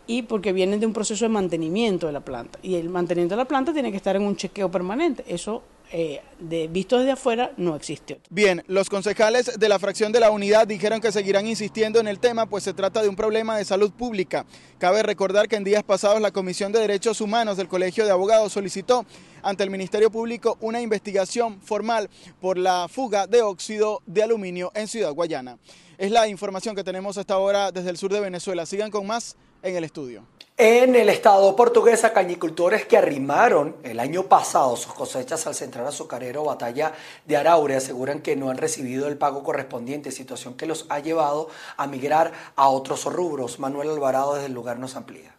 y 0.07 0.21
porque 0.21 0.53
vienen 0.53 0.79
de 0.79 0.85
un 0.85 0.93
proceso 0.93 1.25
de 1.25 1.29
mantenimiento 1.29 2.07
de 2.07 2.13
la 2.13 2.21
planta. 2.21 2.59
Y 2.63 2.75
el 2.75 2.89
mantenimiento 2.89 3.35
de 3.35 3.41
la 3.41 3.47
planta 3.47 3.73
tiene 3.73 3.91
que 3.91 3.97
estar 3.97 4.15
en 4.15 4.21
un 4.21 4.37
chequeo 4.37 4.71
permanente. 4.71 5.25
Eso 5.27 5.63
eh, 5.91 6.21
de, 6.39 6.67
visto 6.67 6.97
desde 6.97 7.11
afuera 7.11 7.51
no 7.57 7.75
existe. 7.75 8.19
Bien, 8.29 8.63
los 8.67 8.89
concejales 8.89 9.57
de 9.57 9.69
la 9.69 9.79
fracción 9.79 10.11
de 10.11 10.19
la 10.19 10.31
unidad 10.31 10.67
dijeron 10.67 10.99
que 10.99 11.11
seguirán 11.11 11.47
insistiendo 11.47 11.99
en 11.99 12.07
el 12.07 12.19
tema, 12.19 12.45
pues 12.45 12.63
se 12.63 12.73
trata 12.73 13.01
de 13.01 13.09
un 13.09 13.15
problema 13.15 13.57
de 13.57 13.63
salud 13.63 13.91
pública. 13.91 14.45
Cabe 14.79 15.01
recordar 15.01 15.47
que 15.47 15.55
en 15.55 15.63
días 15.63 15.83
pasados 15.83 16.19
la 16.19 16.31
Comisión 16.31 16.71
de 16.71 16.79
Derechos 16.79 17.21
Humanos 17.21 17.57
del 17.57 17.67
Colegio 17.69 18.05
de 18.05 18.11
Abogados 18.11 18.51
solicitó 18.51 19.05
ante 19.41 19.63
el 19.63 19.69
Ministerio 19.69 20.11
Público 20.11 20.57
una 20.59 20.81
investigación 20.81 21.61
formal 21.61 22.09
por 22.41 22.57
la 22.57 22.87
fuga 22.89 23.25
de 23.27 23.41
óxido 23.41 24.01
de 24.05 24.23
aluminio 24.23 24.71
en 24.75 24.87
Ciudad 24.87 25.13
Guayana. 25.13 25.57
Es 25.97 26.11
la 26.11 26.27
información 26.27 26.75
que 26.75 26.83
tenemos 26.83 27.17
hasta 27.17 27.33
ahora 27.33 27.71
desde 27.71 27.89
el 27.89 27.97
sur 27.97 28.11
de 28.11 28.19
Venezuela. 28.19 28.65
Sigan 28.65 28.91
con 28.91 29.07
más 29.07 29.35
en 29.61 29.75
el 29.75 29.83
estudio. 29.83 30.23
En 30.59 30.95
el 30.95 31.09
estado 31.09 31.55
portugués, 31.55 32.01
cañicultores 32.13 32.87
que 32.87 32.97
arrimaron 32.97 33.75
el 33.83 33.99
año 33.99 34.23
pasado 34.23 34.75
sus 34.75 34.91
cosechas 34.91 35.45
al 35.45 35.53
central 35.53 35.85
azucarero 35.85 36.43
Batalla 36.43 36.93
de 37.25 37.37
Araure 37.37 37.75
aseguran 37.75 38.21
que 38.21 38.35
no 38.35 38.49
han 38.49 38.57
recibido 38.57 39.07
el 39.07 39.19
pago 39.19 39.43
correspondiente, 39.43 40.09
situación 40.09 40.55
que 40.55 40.65
los 40.65 40.87
ha 40.89 40.97
llevado 40.97 41.49
a 41.77 41.85
migrar 41.85 42.33
a 42.55 42.69
otros 42.69 43.05
rubros. 43.05 43.59
Manuel 43.59 43.91
Alvarado 43.91 44.33
desde 44.33 44.47
el 44.47 44.53
lugar 44.53 44.79
nos 44.79 44.95
amplía. 44.95 45.35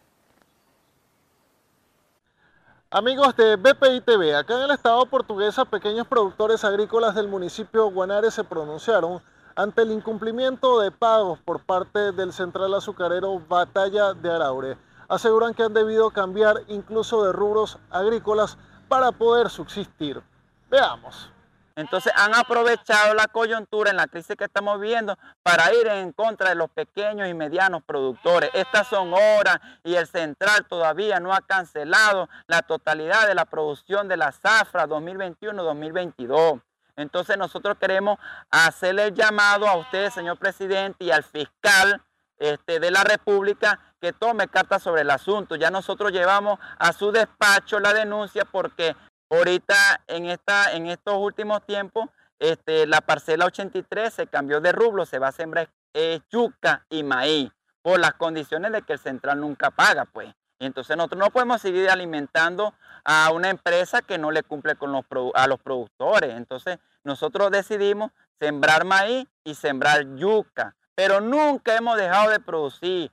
Amigos 2.91 3.35
de 3.35 3.57
BPI 3.57 4.01
TV, 4.01 4.35
acá 4.35 4.55
en 4.55 4.63
el 4.63 4.71
estado 4.71 5.05
portugués, 5.05 5.55
pequeños 5.69 6.07
productores 6.07 6.63
agrícolas 6.63 7.13
del 7.13 7.27
municipio 7.27 7.91
Guanare 7.91 8.31
se 8.31 8.45
pronunciaron 8.45 9.21
ante 9.59 9.81
el 9.81 9.91
incumplimiento 9.91 10.79
de 10.79 10.89
pagos 10.89 11.37
por 11.39 11.61
parte 11.65 12.13
del 12.13 12.31
central 12.31 12.73
azucarero 12.73 13.41
Batalla 13.41 14.13
de 14.13 14.31
Araure 14.31 14.77
aseguran 15.09 15.53
que 15.53 15.63
han 15.63 15.73
debido 15.73 16.11
cambiar 16.11 16.61
incluso 16.69 17.25
de 17.25 17.33
rubros 17.33 17.77
agrícolas 17.89 18.57
para 18.87 19.11
poder 19.11 19.49
subsistir. 19.49 20.21
Veamos. 20.69 21.29
Entonces 21.75 22.13
han 22.15 22.35
aprovechado 22.35 23.13
la 23.15 23.27
coyuntura 23.27 23.89
en 23.89 23.97
la 23.97 24.07
crisis 24.07 24.37
que 24.37 24.45
estamos 24.45 24.79
viviendo 24.79 25.17
para 25.43 25.73
ir 25.73 25.87
en 25.87 26.13
contra 26.13 26.49
de 26.49 26.55
los 26.55 26.69
pequeños 26.69 27.27
y 27.27 27.33
medianos 27.33 27.83
productores. 27.83 28.51
Estas 28.53 28.87
son 28.87 29.13
horas 29.13 29.59
y 29.83 29.95
el 29.95 30.07
central 30.07 30.67
todavía 30.69 31.19
no 31.19 31.33
ha 31.33 31.41
cancelado 31.41 32.29
la 32.47 32.61
totalidad 32.61 33.27
de 33.27 33.35
la 33.35 33.43
producción 33.43 34.07
de 34.07 34.15
la 34.15 34.31
zafra 34.31 34.87
2021-2022. 34.87 36.61
Entonces 36.99 37.37
nosotros 37.37 37.77
queremos 37.79 38.19
hacerle 38.51 39.05
el 39.05 39.13
llamado 39.13 39.67
a 39.67 39.77
usted, 39.77 40.09
señor 40.09 40.37
presidente, 40.37 41.05
y 41.05 41.11
al 41.11 41.23
fiscal 41.23 42.01
este, 42.37 42.79
de 42.79 42.91
la 42.91 43.03
República 43.03 43.79
que 44.01 44.13
tome 44.13 44.47
cartas 44.47 44.83
sobre 44.83 45.01
el 45.01 45.09
asunto. 45.09 45.55
Ya 45.55 45.71
nosotros 45.71 46.11
llevamos 46.11 46.59
a 46.77 46.93
su 46.93 47.11
despacho 47.11 47.79
la 47.79 47.93
denuncia 47.93 48.45
porque 48.45 48.95
ahorita 49.29 49.75
en, 50.07 50.25
esta, 50.25 50.73
en 50.73 50.87
estos 50.87 51.15
últimos 51.17 51.65
tiempos 51.65 52.09
este, 52.39 52.87
la 52.87 53.01
parcela 53.01 53.45
83 53.45 54.13
se 54.13 54.27
cambió 54.27 54.61
de 54.61 54.71
rublo, 54.71 55.05
se 55.05 55.19
va 55.19 55.29
a 55.29 55.33
sembrar 55.33 55.69
eh, 55.93 56.19
yuca 56.31 56.85
y 56.89 57.03
maíz 57.03 57.51
por 57.81 57.99
las 57.99 58.13
condiciones 58.13 58.71
de 58.71 58.81
que 58.81 58.93
el 58.93 58.99
central 58.99 59.39
nunca 59.39 59.71
paga, 59.71 60.05
pues. 60.05 60.33
entonces 60.59 60.95
nosotros 60.95 61.19
no 61.19 61.31
podemos 61.31 61.61
seguir 61.61 61.89
alimentando 61.89 62.73
a 63.03 63.31
una 63.31 63.49
empresa 63.49 64.01
que 64.01 64.17
no 64.17 64.31
le 64.31 64.43
cumple 64.43 64.75
con 64.75 64.91
los, 64.91 65.05
a 65.33 65.47
los 65.47 65.59
productores. 65.59 66.35
Entonces 66.35 66.79
nosotros 67.03 67.51
decidimos 67.51 68.11
sembrar 68.39 68.85
maíz 68.85 69.27
y 69.43 69.55
sembrar 69.55 70.15
yuca 70.15 70.75
pero 70.99 71.21
nunca 71.21 71.77
hemos 71.77 71.95
dejado 71.95 72.29
de 72.29 72.41
producir. 72.41 73.09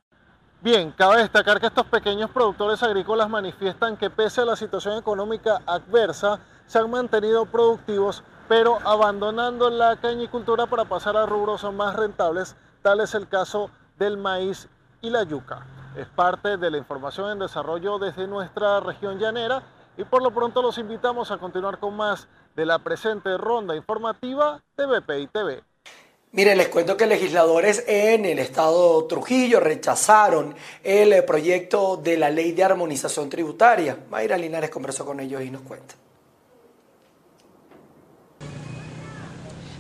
Bien, 0.61 0.91
cabe 0.91 1.19
destacar 1.19 1.61
que 1.61 1.69
estos 1.69 1.87
pequeños 1.87 2.29
productores 2.31 2.83
agrícolas 2.83 3.31
manifiestan 3.31 3.97
que 3.97 4.11
pese 4.11 4.41
a 4.41 4.45
la 4.45 4.57
situación 4.57 4.99
económica 4.99 5.63
adversa, 5.67 6.41
se 6.67 6.81
han 6.81 6.91
mantenido 6.91 7.47
productivos, 7.47 8.25
pero 8.49 8.81
abandonando 8.85 9.71
la 9.71 9.95
cañicultura 10.01 10.67
para 10.67 10.87
pasar 10.87 11.17
a 11.17 11.27
rubros 11.27 11.63
más 11.73 11.95
rentables, 11.95 12.57
tal 12.83 13.01
es 13.01 13.15
el 13.15 13.29
caso 13.29 13.71
del 13.97 14.17
maíz 14.17 14.69
y 15.01 15.11
la 15.11 15.23
yuca. 15.23 15.65
Es 15.95 16.09
parte 16.09 16.57
de 16.57 16.71
la 16.73 16.79
información 16.79 17.31
en 17.31 17.39
desarrollo 17.39 18.01
desde 18.01 18.27
nuestra 18.27 18.81
región 18.81 19.21
llanera 19.21 19.63
y 19.97 20.03
por 20.03 20.25
lo 20.25 20.33
pronto 20.33 20.61
los 20.61 20.77
invitamos 20.79 21.31
a 21.31 21.39
continuar 21.39 21.79
con 21.79 21.97
más 21.97 22.27
de 22.57 22.67
la 22.67 22.79
presente 22.79 23.37
ronda 23.37 23.77
informativa 23.77 24.63
de 24.77 24.87
BPI 24.87 25.27
TV. 25.29 25.63
Mire, 26.33 26.57
les 26.57 26.69
cuento 26.69 26.97
que 26.97 27.07
legisladores 27.07 27.85
en 27.87 28.25
el 28.25 28.39
estado 28.39 29.05
Trujillo 29.07 29.61
rechazaron 29.61 30.55
el 30.83 31.25
proyecto 31.25 31.97
de 31.97 32.17
la 32.17 32.31
ley 32.31 32.53
de 32.53 32.65
armonización 32.65 33.29
tributaria. 33.31 33.99
Mayra 34.11 34.37
Linares 34.37 34.71
conversó 34.71 35.05
con 35.05 35.21
ellos 35.21 35.43
y 35.43 35.51
nos 35.51 35.63
cuenta. 35.63 35.95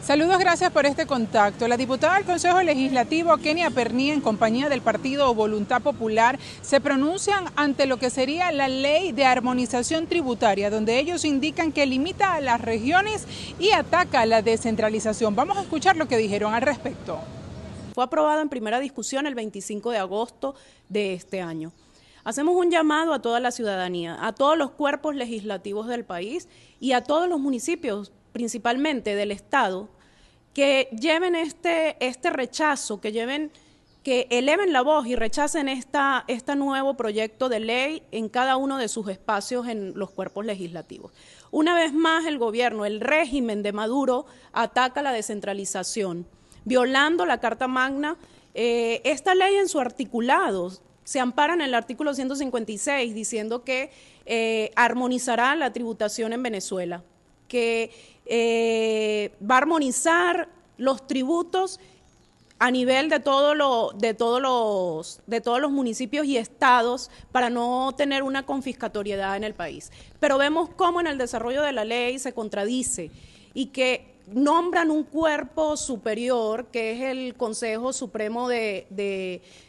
Saludos, 0.06 0.38
gracias 0.38 0.70
por 0.70 0.86
este 0.86 1.04
contacto. 1.04 1.66
La 1.66 1.76
diputada 1.76 2.14
del 2.14 2.24
Consejo 2.24 2.62
Legislativo, 2.62 3.36
Kenia 3.38 3.70
Perní, 3.70 4.12
en 4.12 4.20
compañía 4.20 4.68
del 4.68 4.80
partido 4.80 5.34
Voluntad 5.34 5.82
Popular, 5.82 6.38
se 6.62 6.80
pronuncian 6.80 7.46
ante 7.56 7.86
lo 7.86 7.96
que 7.96 8.10
sería 8.10 8.52
la 8.52 8.68
ley 8.68 9.10
de 9.10 9.24
armonización 9.24 10.06
tributaria, 10.06 10.70
donde 10.70 11.00
ellos 11.00 11.24
indican 11.24 11.72
que 11.72 11.86
limita 11.86 12.34
a 12.34 12.40
las 12.40 12.60
regiones 12.60 13.26
y 13.58 13.72
ataca 13.72 14.24
la 14.26 14.42
descentralización. 14.42 15.34
Vamos 15.34 15.58
a 15.58 15.62
escuchar 15.62 15.96
lo 15.96 16.06
que 16.06 16.18
dijeron 16.18 16.54
al 16.54 16.62
respecto. 16.62 17.18
Fue 17.92 18.04
aprobada 18.04 18.42
en 18.42 18.48
primera 18.48 18.78
discusión 18.78 19.26
el 19.26 19.34
25 19.34 19.90
de 19.90 19.98
agosto 19.98 20.54
de 20.88 21.14
este 21.14 21.40
año. 21.40 21.72
Hacemos 22.22 22.54
un 22.54 22.70
llamado 22.70 23.12
a 23.12 23.20
toda 23.20 23.40
la 23.40 23.50
ciudadanía, 23.50 24.24
a 24.24 24.32
todos 24.32 24.56
los 24.56 24.70
cuerpos 24.70 25.16
legislativos 25.16 25.88
del 25.88 26.04
país 26.04 26.46
y 26.78 26.92
a 26.92 27.02
todos 27.02 27.28
los 27.28 27.40
municipios, 27.40 28.12
principalmente 28.32 29.16
del 29.16 29.32
Estado, 29.32 29.88
que 30.56 30.88
lleven 30.98 31.34
este, 31.34 31.98
este 32.00 32.30
rechazo, 32.30 32.98
que 32.98 33.12
lleven 33.12 33.52
que 34.02 34.26
eleven 34.30 34.72
la 34.72 34.80
voz 34.80 35.06
y 35.06 35.14
rechacen 35.14 35.68
esta, 35.68 36.24
este 36.28 36.56
nuevo 36.56 36.96
proyecto 36.96 37.50
de 37.50 37.60
ley 37.60 38.02
en 38.10 38.30
cada 38.30 38.56
uno 38.56 38.78
de 38.78 38.88
sus 38.88 39.06
espacios 39.10 39.68
en 39.68 39.92
los 39.96 40.10
cuerpos 40.12 40.46
legislativos. 40.46 41.12
Una 41.50 41.74
vez 41.74 41.92
más, 41.92 42.24
el 42.24 42.38
gobierno, 42.38 42.86
el 42.86 43.02
régimen 43.02 43.62
de 43.62 43.72
Maduro, 43.72 44.24
ataca 44.54 45.02
la 45.02 45.12
descentralización, 45.12 46.26
violando 46.64 47.26
la 47.26 47.38
Carta 47.38 47.68
Magna. 47.68 48.16
Eh, 48.54 49.02
esta 49.04 49.34
ley 49.34 49.56
en 49.56 49.68
su 49.68 49.78
articulado 49.78 50.72
se 51.04 51.20
ampara 51.20 51.52
en 51.52 51.60
el 51.60 51.74
artículo 51.74 52.14
156 52.14 53.14
diciendo 53.14 53.62
que 53.62 53.90
eh, 54.24 54.70
armonizará 54.74 55.54
la 55.54 55.74
tributación 55.74 56.32
en 56.32 56.42
Venezuela, 56.42 57.02
que 57.46 57.90
eh, 58.26 59.32
va 59.48 59.56
a 59.56 59.58
armonizar 59.58 60.48
los 60.76 61.06
tributos 61.06 61.80
a 62.58 62.70
nivel 62.70 63.08
de, 63.08 63.16
de, 63.18 63.20
todos 63.20 63.56
los, 63.56 65.20
de 65.26 65.40
todos 65.40 65.60
los 65.60 65.70
municipios 65.70 66.26
y 66.26 66.36
estados 66.36 67.10
para 67.32 67.50
no 67.50 67.94
tener 67.96 68.22
una 68.22 68.44
confiscatoriedad 68.44 69.36
en 69.36 69.44
el 69.44 69.54
país. 69.54 69.92
Pero 70.20 70.38
vemos 70.38 70.70
cómo 70.74 71.00
en 71.00 71.06
el 71.06 71.18
desarrollo 71.18 71.62
de 71.62 71.72
la 71.72 71.84
ley 71.84 72.18
se 72.18 72.32
contradice 72.32 73.10
y 73.52 73.66
que 73.66 74.16
nombran 74.26 74.90
un 74.90 75.04
cuerpo 75.04 75.76
superior, 75.76 76.66
que 76.66 76.92
es 76.92 77.02
el 77.02 77.34
Consejo 77.36 77.92
Supremo 77.92 78.48
de, 78.48 78.86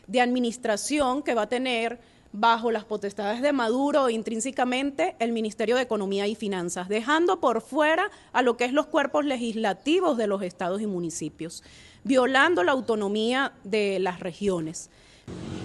de 0.07 0.21
Administración, 0.21 1.23
que 1.23 1.35
va 1.35 1.43
a 1.43 1.49
tener 1.49 1.99
bajo 2.39 2.72
las 2.72 2.86
potestades 2.86 3.41
de 3.41 3.51
Maduro 3.51 4.10
intrínsecamente 4.10 5.15
el 5.20 5.32
Ministerio 5.32 5.75
de 5.75 5.82
Economía 5.82 6.27
y 6.27 6.36
Finanzas, 6.36 6.88
dejando 6.88 7.39
por 7.39 7.62
fuera 7.62 8.12
a 8.32 8.44
lo 8.44 8.58
que 8.58 8.65
es 8.65 8.74
los 8.74 8.86
cuerpos 8.86 9.25
legislativos 9.25 10.17
de 10.17 10.27
los 10.27 10.44
estados 10.44 10.82
y 10.82 10.86
municipios, 10.86 11.63
violando 12.03 12.63
la 12.63 12.74
autonomía 12.74 13.53
de 13.63 13.98
las 14.00 14.20
regiones. 14.20 14.91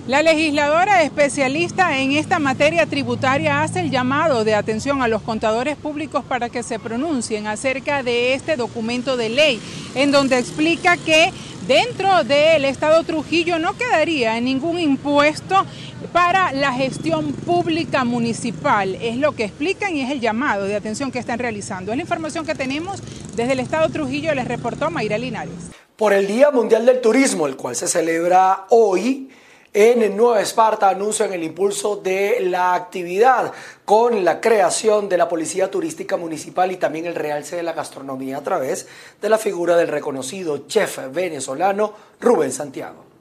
La 0.09 0.23
legisladora 0.23 1.03
especialista 1.03 1.99
en 1.99 2.13
esta 2.13 2.41
materia 2.41 2.87
tributaria 2.87 3.63
hace 3.63 3.81
el 3.81 3.91
llamado 3.91 4.43
de 4.43 4.55
atención 4.55 5.01
a 5.03 5.09
los 5.09 5.23
contadores 5.23 5.77
públicos 5.77 6.25
para 6.25 6.49
que 6.49 6.65
se 6.65 6.81
pronuncien 6.81 7.47
acerca 7.47 8.03
de 8.03 8.35
este 8.35 8.57
documento 8.57 9.17
de 9.17 9.29
ley, 9.29 9.61
en 9.95 10.11
donde 10.11 10.39
explica 10.39 10.97
que 10.97 11.33
dentro 11.69 12.25
del 12.25 12.65
Estado 12.65 13.05
Trujillo 13.05 13.61
no 13.61 13.77
quedaría 13.77 14.41
ningún 14.41 14.81
impuesto 14.81 15.65
para 16.13 16.53
la 16.53 16.73
gestión 16.73 17.33
pública 17.33 18.05
municipal. 18.05 18.97
Es 18.97 19.17
lo 19.17 19.33
que 19.33 19.45
explican 19.45 19.97
y 19.97 20.03
es 20.03 20.11
el 20.11 20.21
llamado 20.21 20.65
de 20.65 20.77
atención 20.77 21.11
que 21.11 21.19
están 21.19 21.39
realizando. 21.39 21.93
Es 21.93 21.97
la 21.97 22.03
información 22.03 22.45
que 22.45 22.55
tenemos 22.55 23.03
desde 23.35 23.53
el 23.53 23.61
Estado 23.61 23.89
Trujillo, 23.89 24.35
les 24.35 24.47
reportó 24.47 24.91
Mayra 24.91 25.19
Linares. 25.19 25.55
Por 25.97 26.13
el 26.13 26.27
Día 26.27 26.51
Mundial 26.51 26.85
del 26.85 27.01
Turismo, 27.01 27.47
el 27.47 27.57
cual 27.57 27.77
se 27.77 27.89
celebra 27.89 28.67
hoy, 28.71 29.31
en 29.75 30.15
Nueva 30.17 30.43
Esparta 30.43 30.91
anuncian 30.91 31.33
el 31.33 31.43
impulso 31.43 31.97
de 31.97 32.41
la 32.41 32.75
actividad 32.75 33.53
con 33.87 34.23
la 34.23 34.39
creación 34.39 35.09
de 35.09 35.17
la 35.17 35.31
Policía 35.31 35.71
Turística 35.71 36.19
Municipal 36.19 36.71
y 36.73 36.77
también 36.77 37.07
el 37.07 37.15
realce 37.15 37.57
de 37.57 37.63
la 37.63 37.73
gastronomía 37.73 38.37
a 38.37 38.43
través 38.43 38.87
de 39.23 39.29
la 39.31 39.39
figura 39.39 39.75
del 39.77 39.89
reconocido 39.89 40.67
chef 40.67 40.99
venezolano 41.11 41.95
Rubén 42.21 42.53
Santiago. 42.53 43.12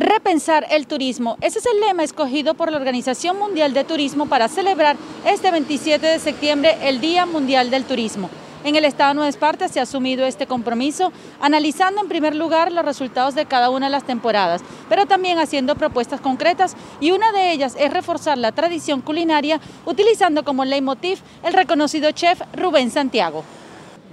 Repensar 0.00 0.66
el 0.70 0.86
turismo. 0.86 1.36
Ese 1.42 1.58
es 1.58 1.66
el 1.66 1.78
lema 1.78 2.02
escogido 2.02 2.54
por 2.54 2.70
la 2.70 2.78
Organización 2.78 3.38
Mundial 3.38 3.74
de 3.74 3.84
Turismo 3.84 4.24
para 4.24 4.48
celebrar 4.48 4.96
este 5.26 5.50
27 5.50 6.06
de 6.06 6.18
septiembre 6.18 6.74
el 6.88 7.02
Día 7.02 7.26
Mundial 7.26 7.70
del 7.70 7.84
Turismo. 7.84 8.30
En 8.64 8.76
el 8.76 8.86
Estado 8.86 9.10
de 9.10 9.16
Nueva 9.16 9.28
Esparta 9.28 9.68
se 9.68 9.78
ha 9.78 9.82
asumido 9.82 10.24
este 10.24 10.46
compromiso, 10.46 11.12
analizando 11.38 12.00
en 12.00 12.08
primer 12.08 12.34
lugar 12.34 12.72
los 12.72 12.82
resultados 12.82 13.34
de 13.34 13.44
cada 13.44 13.68
una 13.68 13.88
de 13.88 13.92
las 13.92 14.04
temporadas, 14.04 14.62
pero 14.88 15.04
también 15.04 15.38
haciendo 15.38 15.76
propuestas 15.76 16.22
concretas 16.22 16.76
y 16.98 17.10
una 17.10 17.30
de 17.32 17.52
ellas 17.52 17.76
es 17.78 17.92
reforzar 17.92 18.38
la 18.38 18.52
tradición 18.52 19.02
culinaria 19.02 19.60
utilizando 19.84 20.44
como 20.44 20.64
leitmotiv 20.64 21.18
el 21.42 21.52
reconocido 21.52 22.10
chef 22.12 22.40
Rubén 22.54 22.90
Santiago. 22.90 23.44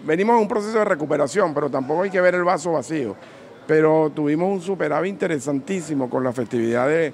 Venimos 0.06 0.36
en 0.36 0.42
un 0.42 0.48
proceso 0.50 0.80
de 0.80 0.86
recuperación, 0.86 1.54
pero 1.54 1.70
tampoco 1.70 2.02
hay 2.02 2.10
que 2.10 2.20
ver 2.20 2.36
el 2.36 2.44
vaso 2.44 2.74
vacío. 2.74 3.16
Pero 3.68 4.12
tuvimos 4.16 4.52
un 4.52 4.62
superávit 4.62 5.12
interesantísimo 5.12 6.10
con 6.10 6.24
la 6.24 6.32
festividad 6.32 6.88
de, 6.88 7.14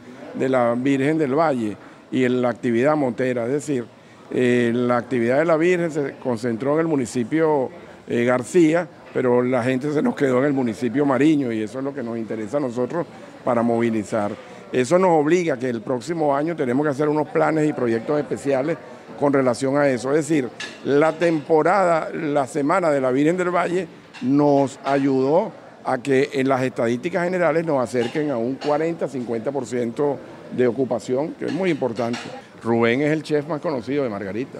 la 0.50 0.76
Virgen 0.78 1.18
del 1.18 1.36
Valle 1.36 1.76
y 2.12 2.24
en 2.24 2.42
la 2.42 2.50
actividad 2.50 2.96
montera, 2.96 3.46
es 3.46 3.52
decir, 3.52 3.86
eh, 4.32 4.72
la 4.74 4.98
actividad 4.98 5.40
de 5.40 5.46
la 5.46 5.58
Virgen 5.58 5.92
se 5.92 6.14
concentró 6.24 6.76
en 6.76 6.82
el 6.82 6.88
municipio 6.88 7.70
eh, 8.08 8.24
García, 8.24 8.88
pero 9.14 9.42
la 9.42 9.64
gente 9.64 9.92
se 9.92 10.02
nos 10.02 10.16
quedó 10.16 10.40
en 10.40 10.46
el 10.46 10.54
municipio 10.54 11.06
Mariño 11.06 11.52
y 11.52 11.62
eso 11.62 11.80
es 11.80 11.84
lo 11.84 11.94
que 11.94 12.04
nos 12.04 12.18
interesa 12.18 12.58
a 12.58 12.62
nosotros 12.62 13.06
para 13.44 13.64
movilizar. 13.64 14.32
Eso 14.72 14.98
nos 14.98 15.12
obliga 15.12 15.56
a 15.56 15.58
que 15.58 15.70
el 15.70 15.82
próximo 15.82 16.36
año 16.36 16.56
tenemos 16.56 16.84
que 16.84 16.90
hacer 16.90 17.08
unos 17.08 17.28
planes 17.30 17.68
y 17.70 17.74
proyectos 17.74 18.20
especiales 18.20 18.78
con 19.20 19.32
relación 19.32 19.78
a 19.78 19.88
eso. 19.88 20.10
Es 20.10 20.28
decir, 20.28 20.50
la 20.84 21.14
temporada, 21.14 22.10
la 22.12 22.48
semana 22.48 22.90
de 22.90 23.00
la 23.00 23.12
Virgen 23.12 23.38
del 23.38 23.52
Valle 23.52 23.88
nos 24.22 24.80
ayudó 24.84 25.52
a 25.86 25.98
que 25.98 26.30
en 26.34 26.48
las 26.48 26.62
estadísticas 26.62 27.24
generales 27.24 27.66
nos 27.66 27.82
acerquen 27.82 28.32
a 28.32 28.38
un 28.38 28.60
40-50% 28.60 30.16
de 30.56 30.68
ocupación, 30.68 31.34
que 31.34 31.46
es 31.46 31.54
muy 31.54 31.72
importante. 31.72 32.20
Rubén 32.63 33.02
es 33.02 33.12
el 33.12 33.24
chef 33.24 33.48
más 33.48 33.62
conocido 33.62 34.04
de 34.04 34.10
Margarita. 34.10 34.60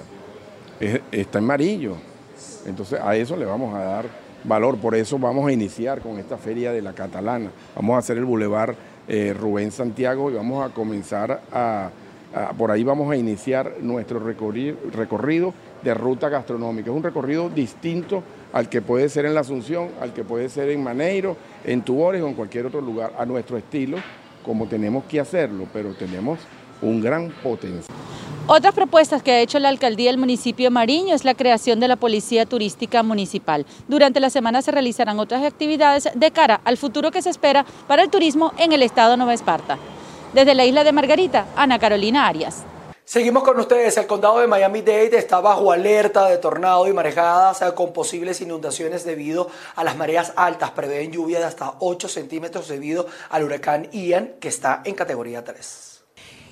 está 1.12 1.40
en 1.40 1.46
Marillo. 1.46 1.96
Entonces 2.66 3.00
a 3.00 3.16
eso 3.16 3.36
le 3.38 3.46
vamos 3.46 3.74
a 3.76 3.80
dar 3.80 4.06
valor. 4.44 4.78
Por 4.78 4.96
eso 4.96 5.18
vamos 5.18 5.48
a 5.48 5.52
iniciar 5.52 6.02
con 6.02 6.18
esta 6.18 6.38
feria 6.38 6.72
de 6.72 6.82
la 6.82 6.94
catalana. 6.94 7.50
Vamos 7.76 7.96
a 7.96 8.00
hacer 8.00 8.18
el 8.18 8.26
bulevar 8.26 8.76
eh, 9.08 9.36
Rubén 9.38 9.72
Santiago 9.72 10.32
y 10.32 10.36
vamos 10.36 10.70
a 10.70 10.74
comenzar 10.74 11.42
a, 11.52 11.90
por 12.58 12.72
ahí 12.72 12.84
vamos 12.84 13.12
a 13.12 13.16
iniciar 13.16 13.76
nuestro 13.82 14.20
recorrido, 14.20 14.78
recorrido 14.92 15.54
de 15.84 15.94
ruta 15.94 16.30
gastronómica. 16.30 16.90
Es 16.90 16.96
un 16.96 17.04
recorrido 17.04 17.50
distinto 17.50 18.24
al 18.54 18.70
que 18.70 18.82
puede 18.82 19.10
ser 19.10 19.26
en 19.26 19.34
la 19.34 19.42
Asunción, 19.42 19.90
al 20.02 20.14
que 20.14 20.24
puede 20.24 20.50
ser 20.50 20.70
en 20.70 20.84
Maneiro, 20.84 21.36
en 21.64 21.82
Tubores 21.82 22.22
o 22.22 22.28
en 22.28 22.34
cualquier 22.34 22.66
otro 22.66 22.82
lugar, 22.82 23.14
a 23.18 23.26
nuestro 23.26 23.58
estilo, 23.58 23.98
como 24.44 24.68
tenemos 24.68 25.06
que 25.06 25.20
hacerlo, 25.20 25.68
pero 25.74 25.94
tenemos 25.94 26.40
un 26.82 27.02
gran 27.02 27.30
potencial. 27.42 27.96
Otras 28.46 28.74
propuestas 28.74 29.24
que 29.24 29.32
ha 29.32 29.40
hecho 29.40 29.58
la 29.58 29.70
alcaldía 29.70 30.10
del 30.12 30.20
municipio 30.20 30.66
de 30.66 30.70
Mariño 30.70 31.16
es 31.16 31.24
la 31.24 31.34
creación 31.34 31.80
de 31.80 31.88
la 31.88 31.96
Policía 31.96 32.46
Turística 32.46 33.02
Municipal. 33.02 33.66
Durante 33.88 34.20
la 34.20 34.30
semana 34.30 34.62
se 34.62 34.72
realizarán 34.72 35.18
otras 35.20 35.44
actividades 35.46 36.10
de 36.14 36.32
cara 36.32 36.60
al 36.66 36.76
futuro 36.76 37.10
que 37.10 37.22
se 37.22 37.30
espera 37.30 37.66
para 37.88 38.04
el 38.04 38.10
turismo 38.10 38.52
en 38.58 38.74
el 38.74 38.84
estado 38.84 39.12
de 39.12 39.18
Nueva 39.18 39.34
Esparta. 39.34 39.78
Desde 40.34 40.56
la 40.56 40.66
isla 40.66 40.84
de 40.84 40.92
Margarita, 40.92 41.46
Ana 41.56 41.80
Carolina 41.80 42.28
Arias. 42.28 42.66
Seguimos 43.06 43.44
con 43.44 43.60
ustedes. 43.60 43.98
El 43.98 44.08
condado 44.08 44.40
de 44.40 44.48
Miami-Dade 44.48 45.18
está 45.18 45.42
bajo 45.42 45.72
alerta 45.72 46.28
de 46.28 46.38
tornado 46.38 46.88
y 46.88 46.94
marejadas 46.94 47.60
con 47.74 47.92
posibles 47.92 48.40
inundaciones 48.42 49.04
debido 49.04 49.50
a 49.76 49.84
las 49.84 49.98
mareas 49.98 50.34
altas. 50.36 50.72
Prevén 50.72 51.12
lluvia 51.12 51.40
de 51.40 51.46
hasta 51.46 51.76
8 51.80 52.08
centímetros 52.08 52.70
debido 52.70 53.08
al 53.30 53.44
huracán 53.44 53.90
Ian, 53.92 54.36
que 54.40 54.48
está 54.48 54.82
en 54.86 54.96
categoría 54.96 55.44
3 55.44 55.94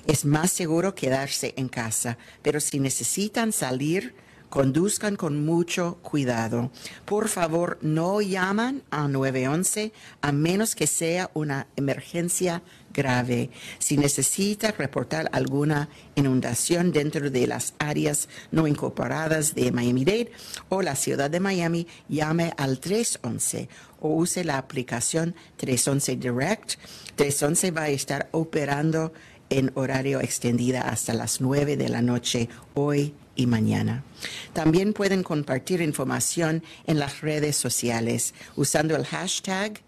es 0.06 0.24
más 0.24 0.50
seguro 0.50 0.94
quedarse 0.94 1.54
en 1.56 1.68
casa, 1.68 2.18
pero 2.42 2.60
si 2.60 2.80
necesitan 2.80 3.52
salir, 3.52 4.14
conduzcan 4.48 5.16
con 5.16 5.44
mucho 5.44 5.98
cuidado. 6.02 6.70
Por 7.04 7.28
favor, 7.28 7.78
no 7.80 8.20
llaman 8.20 8.82
a 8.90 9.08
911 9.08 9.92
a 10.20 10.32
menos 10.32 10.74
que 10.74 10.86
sea 10.86 11.30
una 11.34 11.68
emergencia 11.76 12.62
grave. 12.92 13.50
Si 13.78 13.96
necesita 13.96 14.72
reportar 14.72 15.28
alguna 15.32 15.88
inundación 16.14 16.92
dentro 16.92 17.30
de 17.30 17.46
las 17.46 17.74
áreas 17.78 18.28
no 18.50 18.66
incorporadas 18.66 19.54
de 19.54 19.72
Miami-Dade 19.72 20.32
o 20.68 20.82
la 20.82 20.96
ciudad 20.96 21.30
de 21.30 21.40
Miami, 21.40 21.86
llame 22.08 22.52
al 22.56 22.78
311 22.78 23.68
o 24.00 24.08
use 24.08 24.44
la 24.44 24.58
aplicación 24.58 25.34
311 25.56 26.16
Direct. 26.16 26.74
311 27.16 27.70
va 27.70 27.82
a 27.82 27.88
estar 27.88 28.28
operando 28.32 29.12
en 29.50 29.70
horario 29.74 30.20
extendida 30.20 30.82
hasta 30.82 31.12
las 31.12 31.40
9 31.40 31.76
de 31.76 31.88
la 31.88 32.00
noche 32.00 32.48
hoy 32.74 33.14
y 33.36 33.46
mañana. 33.46 34.02
También 34.52 34.92
pueden 34.92 35.22
compartir 35.22 35.80
información 35.80 36.62
en 36.86 36.98
las 36.98 37.20
redes 37.20 37.56
sociales 37.56 38.34
usando 38.56 38.96
el 38.96 39.04
hashtag 39.04 39.80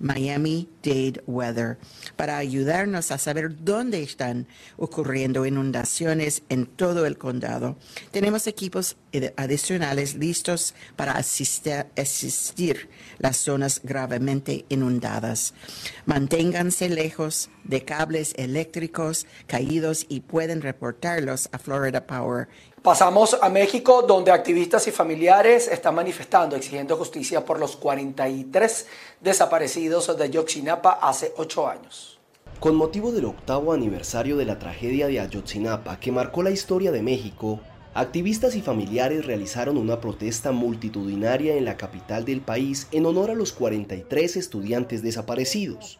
Miami 0.00 0.68
Dade 0.82 1.22
Weather 1.26 1.78
para 2.16 2.38
ayudarnos 2.38 3.10
a 3.10 3.18
saber 3.18 3.64
dónde 3.64 4.02
están 4.02 4.46
ocurriendo 4.76 5.46
inundaciones 5.46 6.42
en 6.48 6.66
todo 6.66 7.06
el 7.06 7.18
condado. 7.18 7.76
Tenemos 8.10 8.46
equipos 8.46 8.96
adicionales 9.36 10.14
listos 10.14 10.74
para 10.96 11.12
asistir, 11.12 11.86
asistir 11.96 12.88
las 13.18 13.36
zonas 13.36 13.80
gravemente 13.82 14.64
inundadas. 14.68 15.54
Manténganse 16.06 16.88
lejos 16.88 17.50
de 17.64 17.84
cables 17.84 18.34
eléctricos 18.36 19.26
caídos 19.46 20.06
y 20.08 20.20
pueden 20.20 20.62
reportarlos 20.62 21.48
a 21.52 21.58
Florida 21.58 22.06
Power 22.06 22.48
Pasamos 22.82 23.36
a 23.42 23.48
México, 23.48 24.02
donde 24.02 24.30
activistas 24.30 24.86
y 24.86 24.92
familiares 24.92 25.66
están 25.66 25.96
manifestando, 25.96 26.54
exigiendo 26.54 26.96
justicia 26.96 27.44
por 27.44 27.58
los 27.58 27.74
43 27.74 28.86
desaparecidos 29.20 30.16
de 30.16 30.24
Ayotzinapa 30.24 30.92
hace 31.02 31.32
ocho 31.38 31.66
años. 31.66 32.20
Con 32.60 32.76
motivo 32.76 33.10
del 33.10 33.24
octavo 33.24 33.72
aniversario 33.72 34.36
de 34.36 34.44
la 34.44 34.60
tragedia 34.60 35.08
de 35.08 35.18
Ayotzinapa 35.18 35.98
que 35.98 36.12
marcó 36.12 36.44
la 36.44 36.50
historia 36.50 36.92
de 36.92 37.02
México, 37.02 37.58
activistas 37.94 38.54
y 38.54 38.62
familiares 38.62 39.26
realizaron 39.26 39.76
una 39.76 40.00
protesta 40.00 40.52
multitudinaria 40.52 41.56
en 41.56 41.64
la 41.64 41.76
capital 41.76 42.24
del 42.24 42.42
país 42.42 42.86
en 42.92 43.06
honor 43.06 43.32
a 43.32 43.34
los 43.34 43.52
43 43.52 44.36
estudiantes 44.36 45.02
desaparecidos. 45.02 45.98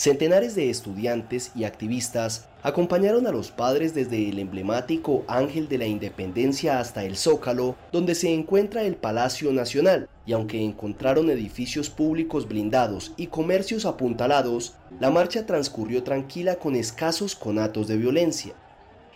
Centenares 0.00 0.54
de 0.54 0.70
estudiantes 0.70 1.52
y 1.54 1.64
activistas 1.64 2.48
acompañaron 2.62 3.26
a 3.26 3.32
los 3.32 3.50
padres 3.50 3.92
desde 3.92 4.30
el 4.30 4.38
emblemático 4.38 5.24
Ángel 5.28 5.68
de 5.68 5.76
la 5.76 5.84
Independencia 5.84 6.80
hasta 6.80 7.04
el 7.04 7.18
Zócalo, 7.18 7.76
donde 7.92 8.14
se 8.14 8.32
encuentra 8.32 8.82
el 8.84 8.96
Palacio 8.96 9.52
Nacional, 9.52 10.08
y 10.24 10.32
aunque 10.32 10.64
encontraron 10.64 11.28
edificios 11.28 11.90
públicos 11.90 12.48
blindados 12.48 13.12
y 13.18 13.26
comercios 13.26 13.84
apuntalados, 13.84 14.72
la 15.00 15.10
marcha 15.10 15.44
transcurrió 15.44 16.02
tranquila 16.02 16.56
con 16.56 16.76
escasos 16.76 17.36
conatos 17.36 17.86
de 17.86 17.98
violencia. 17.98 18.54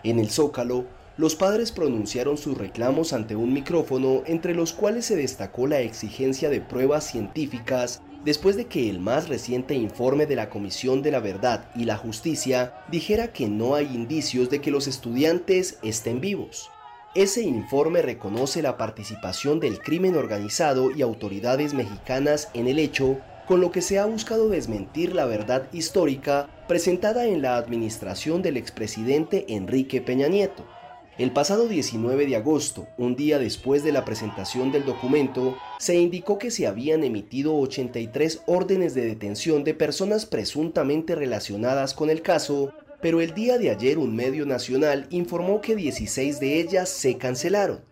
En 0.03 0.19
el 0.19 0.29
Zócalo, 0.29 0.85
los 1.17 1.35
padres 1.35 1.73
pronunciaron 1.73 2.37
sus 2.37 2.59
reclamos 2.59 3.15
ante 3.15 3.37
un 3.37 3.55
micrófono 3.55 4.23
entre 4.27 4.55
los 4.55 4.75
cuales 4.75 5.07
se 5.07 5.17
destacó 5.17 5.67
la 5.67 5.81
exigencia 5.81 6.51
de 6.51 6.61
pruebas 6.61 7.05
científicas 7.05 8.03
después 8.25 8.57
de 8.57 8.67
que 8.67 8.89
el 8.89 9.01
más 9.01 9.29
reciente 9.29 9.75
informe 9.75 10.27
de 10.27 10.37
la 10.37 10.49
Comisión 10.49 11.03
de 11.03 11.11
la 11.11 11.21
Verdad 11.21 11.67
y 11.77 11.85
la 11.85 11.97
Justicia 11.97 12.75
dijera 12.91 13.33
que 13.33 13.49
no 13.49 13.75
hay 13.75 13.87
indicios 13.87 14.51
de 14.51 14.61
que 14.61 14.71
los 14.71 14.87
estudiantes 14.87 15.79
estén 15.83 16.21
vivos. 16.21 16.71
Ese 17.15 17.43
informe 17.43 18.03
reconoce 18.03 18.61
la 18.61 18.77
participación 18.77 19.61
del 19.61 19.79
crimen 19.79 20.17
organizado 20.17 20.91
y 20.91 21.03
autoridades 21.03 21.73
mexicanas 21.73 22.49
en 22.55 22.67
el 22.67 22.81
hecho, 22.81 23.19
con 23.47 23.61
lo 23.61 23.71
que 23.71 23.83
se 23.83 23.99
ha 23.99 24.07
buscado 24.07 24.49
desmentir 24.49 25.15
la 25.15 25.27
verdad 25.27 25.69
histórica 25.73 26.49
presentada 26.67 27.27
en 27.27 27.43
la 27.43 27.57
administración 27.57 28.43
del 28.43 28.57
expresidente 28.57 29.45
Enrique 29.49 30.01
Peña 30.01 30.29
Nieto. 30.29 30.67
El 31.17 31.31
pasado 31.31 31.69
19 31.69 32.27
de 32.27 32.35
agosto, 32.35 32.89
un 32.99 33.15
día 33.15 33.39
después 33.39 33.85
de 33.85 33.93
la 33.93 34.05
presentación 34.05 34.73
del 34.73 34.85
documento, 34.85 35.57
se 35.79 35.95
indicó 35.95 36.39
que 36.39 36.51
se 36.51 36.67
habían 36.67 37.05
emitido 37.05 37.57
83 37.57 38.43
órdenes 38.47 38.95
de 38.95 39.05
detención 39.05 39.63
de 39.63 39.75
personas 39.75 40.27
presuntamente 40.27 41.15
relacionadas 41.15 41.95
con 41.95 42.11
el 42.11 42.21
caso, 42.21 42.73
pero 43.01 43.21
el 43.21 43.33
día 43.33 43.59
de 43.59 43.71
ayer 43.71 43.97
un 43.99 44.17
medio 44.17 44.45
nacional 44.45 45.07
informó 45.11 45.61
que 45.61 45.77
16 45.77 46.41
de 46.41 46.59
ellas 46.59 46.89
se 46.89 47.17
cancelaron. 47.17 47.83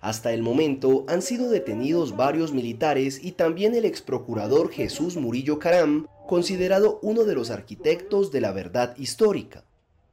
Hasta 0.00 0.32
el 0.32 0.42
momento 0.42 1.04
han 1.06 1.22
sido 1.22 1.50
detenidos 1.50 2.16
varios 2.16 2.52
militares 2.52 3.20
y 3.22 3.32
también 3.32 3.76
el 3.76 3.84
exprocurador 3.84 4.72
Jesús 4.72 5.16
Murillo 5.16 5.60
Caram, 5.60 6.08
considerado 6.26 6.98
uno 7.00 7.22
de 7.22 7.36
los 7.36 7.52
arquitectos 7.52 8.32
de 8.32 8.40
la 8.40 8.50
verdad 8.50 8.96
histórica. 8.96 9.62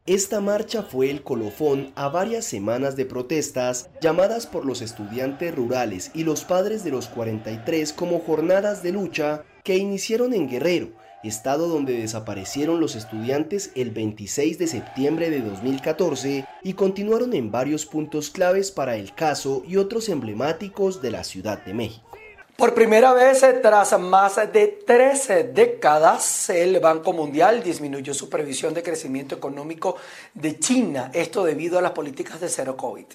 Esta 0.10 0.41
marcha 0.41 0.82
fue 0.82 1.12
el 1.12 1.22
colofón 1.22 1.91
a 1.93 2.10
varias 2.10 2.43
semanas 2.43 2.95
de 2.95 3.06
protestas 3.06 3.91
llamadas 4.02 4.48
por 4.48 4.65
los 4.65 4.82
estudiantes 4.82 5.54
rurales 5.54 6.10
y 6.15 6.24
los 6.24 6.45
padres 6.45 6.84
de 6.84 6.89
los 6.89 7.08
43 7.10 7.93
como 7.93 8.17
jornadas 8.17 8.82
de 8.82 8.91
lucha 8.91 9.43
que 9.63 9.78
iniciaron 9.78 10.34
en 10.34 10.50
Guerrero, 10.50 10.93
estado 11.24 11.67
donde 11.67 11.93
desaparecieron 11.93 12.80
los 12.80 12.95
estudiantes 12.95 13.69
el 13.76 13.91
26 13.91 14.58
de 14.58 14.65
septiembre 14.65 15.30
de 15.30 15.41
2014 15.41 16.43
y 16.63 16.74
continuaron 16.74 17.36
en 17.36 17.52
varios 17.52 17.86
puntos 17.86 18.32
claves 18.32 18.72
para 18.72 18.95
el 18.95 19.13
caso 19.13 19.62
y 19.67 19.78
otros 19.78 20.10
emblemáticos 20.10 21.04
de 21.04 21.12
la 21.12 21.24
Ciudad 21.24 21.63
de 21.63 21.76
México. 21.76 22.09
Por 22.60 22.74
primera 22.74 23.13
vez 23.13 23.41
eh, 23.43 23.54
tras 23.54 23.98
más 23.98 24.36
de 24.52 24.67
13 24.86 25.45
décadas, 25.45 26.50
el 26.50 26.78
Banco 26.82 27.13
Mundial 27.13 27.63
disminuyó 27.63 28.13
su 28.13 28.30
previsión 28.30 28.74
de 28.74 28.84
crecimiento 28.84 29.34
económico 29.34 29.95
de 30.34 30.60
China, 30.60 31.10
esto 31.13 31.45
debido 31.45 31.80
a 31.80 31.82
las 31.82 31.91
políticas 31.91 32.41
de 32.41 32.50
cero 32.50 32.76
COVID. 32.76 33.06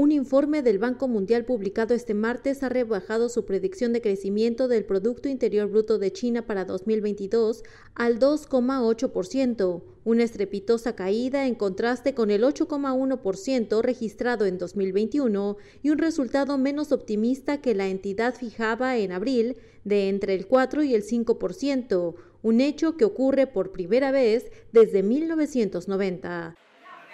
Un 0.00 0.12
informe 0.12 0.62
del 0.62 0.78
Banco 0.78 1.08
Mundial 1.08 1.44
publicado 1.44 1.92
este 1.92 2.14
martes 2.14 2.62
ha 2.62 2.68
rebajado 2.68 3.28
su 3.28 3.44
predicción 3.44 3.92
de 3.92 4.00
crecimiento 4.00 4.68
del 4.68 4.84
Producto 4.84 5.28
Interior 5.28 5.68
Bruto 5.68 5.98
de 5.98 6.12
China 6.12 6.46
para 6.46 6.64
2022 6.64 7.64
al 7.96 8.20
2,8%, 8.20 9.82
una 10.04 10.22
estrepitosa 10.22 10.94
caída 10.94 11.48
en 11.48 11.56
contraste 11.56 12.14
con 12.14 12.30
el 12.30 12.44
8,1% 12.44 13.82
registrado 13.82 14.46
en 14.46 14.58
2021 14.58 15.56
y 15.82 15.90
un 15.90 15.98
resultado 15.98 16.58
menos 16.58 16.92
optimista 16.92 17.60
que 17.60 17.74
la 17.74 17.88
entidad 17.88 18.36
fijaba 18.36 18.98
en 18.98 19.10
abril 19.10 19.56
de 19.82 20.08
entre 20.10 20.36
el 20.36 20.46
4 20.46 20.84
y 20.84 20.94
el 20.94 21.02
5%, 21.02 22.14
un 22.42 22.60
hecho 22.60 22.96
que 22.96 23.04
ocurre 23.04 23.48
por 23.48 23.72
primera 23.72 24.12
vez 24.12 24.52
desde 24.70 25.02
1990. 25.02 26.54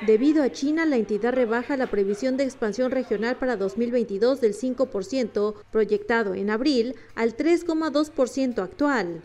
Debido 0.01 0.43
a 0.43 0.51
China, 0.51 0.85
la 0.87 0.97
entidad 0.97 1.33
rebaja 1.33 1.77
la 1.77 1.87
previsión 1.87 2.37
de 2.37 2.45
expansión 2.45 2.91
regional 2.91 3.37
para 3.37 3.57
2022 3.57 4.41
del 4.41 4.53
5% 4.53 5.55
proyectado 5.71 6.35
en 6.35 6.51
abril 6.51 6.97
al 7.15 7.37
3,2% 7.37 8.59
actual. 8.59 9.23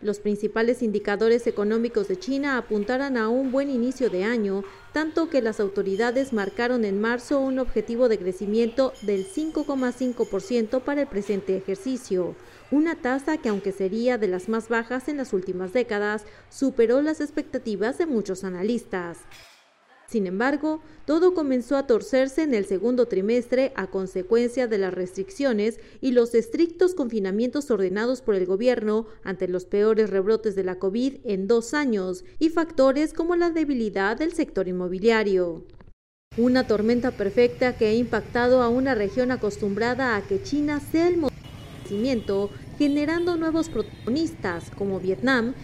Los 0.00 0.20
principales 0.20 0.82
indicadores 0.82 1.46
económicos 1.46 2.08
de 2.08 2.18
China 2.18 2.58
apuntaran 2.58 3.16
a 3.16 3.28
un 3.28 3.52
buen 3.52 3.70
inicio 3.70 4.10
de 4.10 4.24
año, 4.24 4.64
tanto 4.92 5.28
que 5.30 5.42
las 5.42 5.60
autoridades 5.60 6.32
marcaron 6.32 6.84
en 6.84 7.00
marzo 7.00 7.38
un 7.38 7.58
objetivo 7.58 8.08
de 8.08 8.18
crecimiento 8.18 8.92
del 9.02 9.26
5,5% 9.26 10.82
para 10.82 11.02
el 11.02 11.06
presente 11.06 11.56
ejercicio, 11.56 12.36
una 12.70 12.94
tasa 12.96 13.36
que 13.38 13.48
aunque 13.48 13.72
sería 13.72 14.18
de 14.18 14.28
las 14.28 14.48
más 14.48 14.68
bajas 14.68 15.08
en 15.08 15.18
las 15.18 15.32
últimas 15.32 15.72
décadas, 15.72 16.24
superó 16.50 17.00
las 17.00 17.20
expectativas 17.20 17.96
de 17.98 18.06
muchos 18.06 18.44
analistas. 18.44 19.18
Sin 20.08 20.28
embargo, 20.28 20.80
todo 21.04 21.34
comenzó 21.34 21.76
a 21.76 21.86
torcerse 21.86 22.42
en 22.42 22.54
el 22.54 22.64
segundo 22.64 23.06
trimestre 23.06 23.72
a 23.74 23.88
consecuencia 23.88 24.68
de 24.68 24.78
las 24.78 24.94
restricciones 24.94 25.80
y 26.00 26.12
los 26.12 26.34
estrictos 26.34 26.94
confinamientos 26.94 27.70
ordenados 27.70 28.22
por 28.22 28.36
el 28.36 28.46
gobierno 28.46 29.06
ante 29.24 29.48
los 29.48 29.64
peores 29.64 30.10
rebrotes 30.10 30.54
de 30.54 30.62
la 30.62 30.78
COVID 30.78 31.16
en 31.24 31.48
dos 31.48 31.74
años 31.74 32.24
y 32.38 32.50
factores 32.50 33.12
como 33.12 33.34
la 33.34 33.50
debilidad 33.50 34.16
del 34.16 34.32
sector 34.32 34.68
inmobiliario. 34.68 35.64
Una 36.36 36.66
tormenta 36.66 37.10
perfecta 37.10 37.76
que 37.76 37.86
ha 37.86 37.94
impactado 37.94 38.62
a 38.62 38.68
una 38.68 38.94
región 38.94 39.32
acostumbrada 39.32 40.14
a 40.14 40.22
que 40.22 40.42
China 40.42 40.80
sea 40.80 41.08
el 41.08 41.16
motor 41.16 41.36
de 41.36 41.80
crecimiento, 41.80 42.50
generando 42.78 43.36
nuevos 43.36 43.70
protagonistas 43.70 44.70
como 44.70 45.00
Vietnam 45.00 45.54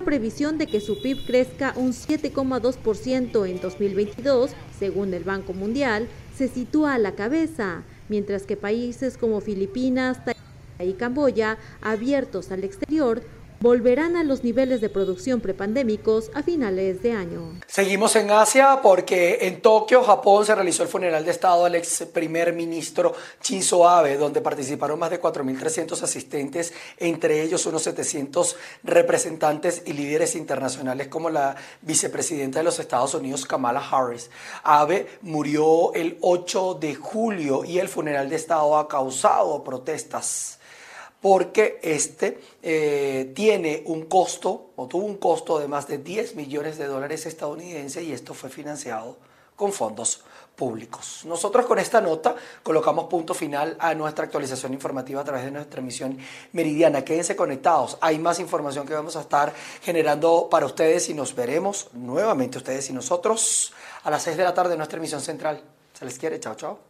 previsión 0.00 0.58
de 0.58 0.66
que 0.66 0.80
su 0.80 1.00
PIB 1.00 1.26
crezca 1.26 1.72
un 1.76 1.92
7,2% 1.92 3.48
en 3.48 3.60
2022, 3.60 4.50
según 4.78 5.14
el 5.14 5.24
Banco 5.24 5.52
Mundial, 5.52 6.08
se 6.36 6.48
sitúa 6.48 6.94
a 6.94 6.98
la 6.98 7.14
cabeza, 7.14 7.82
mientras 8.08 8.44
que 8.44 8.56
países 8.56 9.16
como 9.16 9.40
Filipinas, 9.40 10.18
y 10.78 10.94
Camboya, 10.94 11.58
abiertos 11.82 12.50
al 12.50 12.64
exterior, 12.64 13.22
volverán 13.60 14.16
a 14.16 14.24
los 14.24 14.42
niveles 14.42 14.80
de 14.80 14.88
producción 14.88 15.42
prepandémicos 15.42 16.30
a 16.32 16.42
finales 16.42 17.02
de 17.02 17.12
año. 17.12 17.60
Seguimos 17.66 18.16
en 18.16 18.30
Asia 18.30 18.80
porque 18.82 19.38
en 19.42 19.60
Tokio, 19.60 20.02
Japón, 20.02 20.46
se 20.46 20.54
realizó 20.54 20.82
el 20.82 20.88
funeral 20.88 21.26
de 21.26 21.30
Estado 21.30 21.66
al 21.66 21.74
ex 21.74 22.06
primer 22.12 22.54
ministro 22.54 23.14
Shinzo 23.42 23.86
Abe, 23.86 24.16
donde 24.16 24.40
participaron 24.40 24.98
más 24.98 25.10
de 25.10 25.20
4.300 25.20 26.02
asistentes, 26.02 26.72
entre 26.96 27.42
ellos 27.42 27.66
unos 27.66 27.82
700 27.82 28.56
representantes 28.82 29.82
y 29.84 29.92
líderes 29.92 30.36
internacionales 30.36 31.08
como 31.08 31.28
la 31.28 31.54
vicepresidenta 31.82 32.60
de 32.60 32.64
los 32.64 32.78
Estados 32.78 33.12
Unidos, 33.12 33.44
Kamala 33.44 33.80
Harris. 33.80 34.30
Abe 34.62 35.06
murió 35.20 35.92
el 35.92 36.16
8 36.22 36.78
de 36.80 36.94
julio 36.94 37.64
y 37.64 37.78
el 37.78 37.90
funeral 37.90 38.30
de 38.30 38.36
Estado 38.36 38.78
ha 38.78 38.88
causado 38.88 39.62
protestas 39.62 40.59
porque 41.20 41.78
este 41.82 42.40
eh, 42.62 43.32
tiene 43.34 43.82
un 43.86 44.06
costo 44.06 44.70
o 44.76 44.86
tuvo 44.86 45.04
un 45.04 45.16
costo 45.16 45.58
de 45.58 45.68
más 45.68 45.86
de 45.86 45.98
10 45.98 46.36
millones 46.36 46.78
de 46.78 46.86
dólares 46.86 47.26
estadounidenses 47.26 48.02
y 48.04 48.12
esto 48.12 48.34
fue 48.34 48.50
financiado 48.50 49.16
con 49.56 49.72
fondos 49.72 50.22
públicos. 50.56 51.22
Nosotros 51.24 51.66
con 51.66 51.78
esta 51.78 52.00
nota 52.00 52.34
colocamos 52.62 53.06
punto 53.06 53.34
final 53.34 53.76
a 53.78 53.94
nuestra 53.94 54.24
actualización 54.24 54.72
informativa 54.72 55.20
a 55.20 55.24
través 55.24 55.44
de 55.44 55.50
nuestra 55.50 55.80
emisión 55.80 56.18
meridiana. 56.52 57.04
Quédense 57.04 57.36
conectados, 57.36 57.98
hay 58.00 58.18
más 58.18 58.40
información 58.40 58.86
que 58.86 58.94
vamos 58.94 59.16
a 59.16 59.20
estar 59.20 59.52
generando 59.82 60.48
para 60.50 60.66
ustedes 60.66 61.08
y 61.10 61.14
nos 61.14 61.34
veremos 61.34 61.88
nuevamente 61.92 62.58
ustedes 62.58 62.88
y 62.88 62.92
nosotros 62.94 63.72
a 64.02 64.10
las 64.10 64.22
6 64.22 64.38
de 64.38 64.44
la 64.44 64.54
tarde 64.54 64.72
en 64.72 64.78
nuestra 64.78 64.98
emisión 64.98 65.20
central. 65.20 65.62
Se 65.92 66.04
les 66.04 66.18
quiere, 66.18 66.40
chao, 66.40 66.54
chao. 66.54 66.89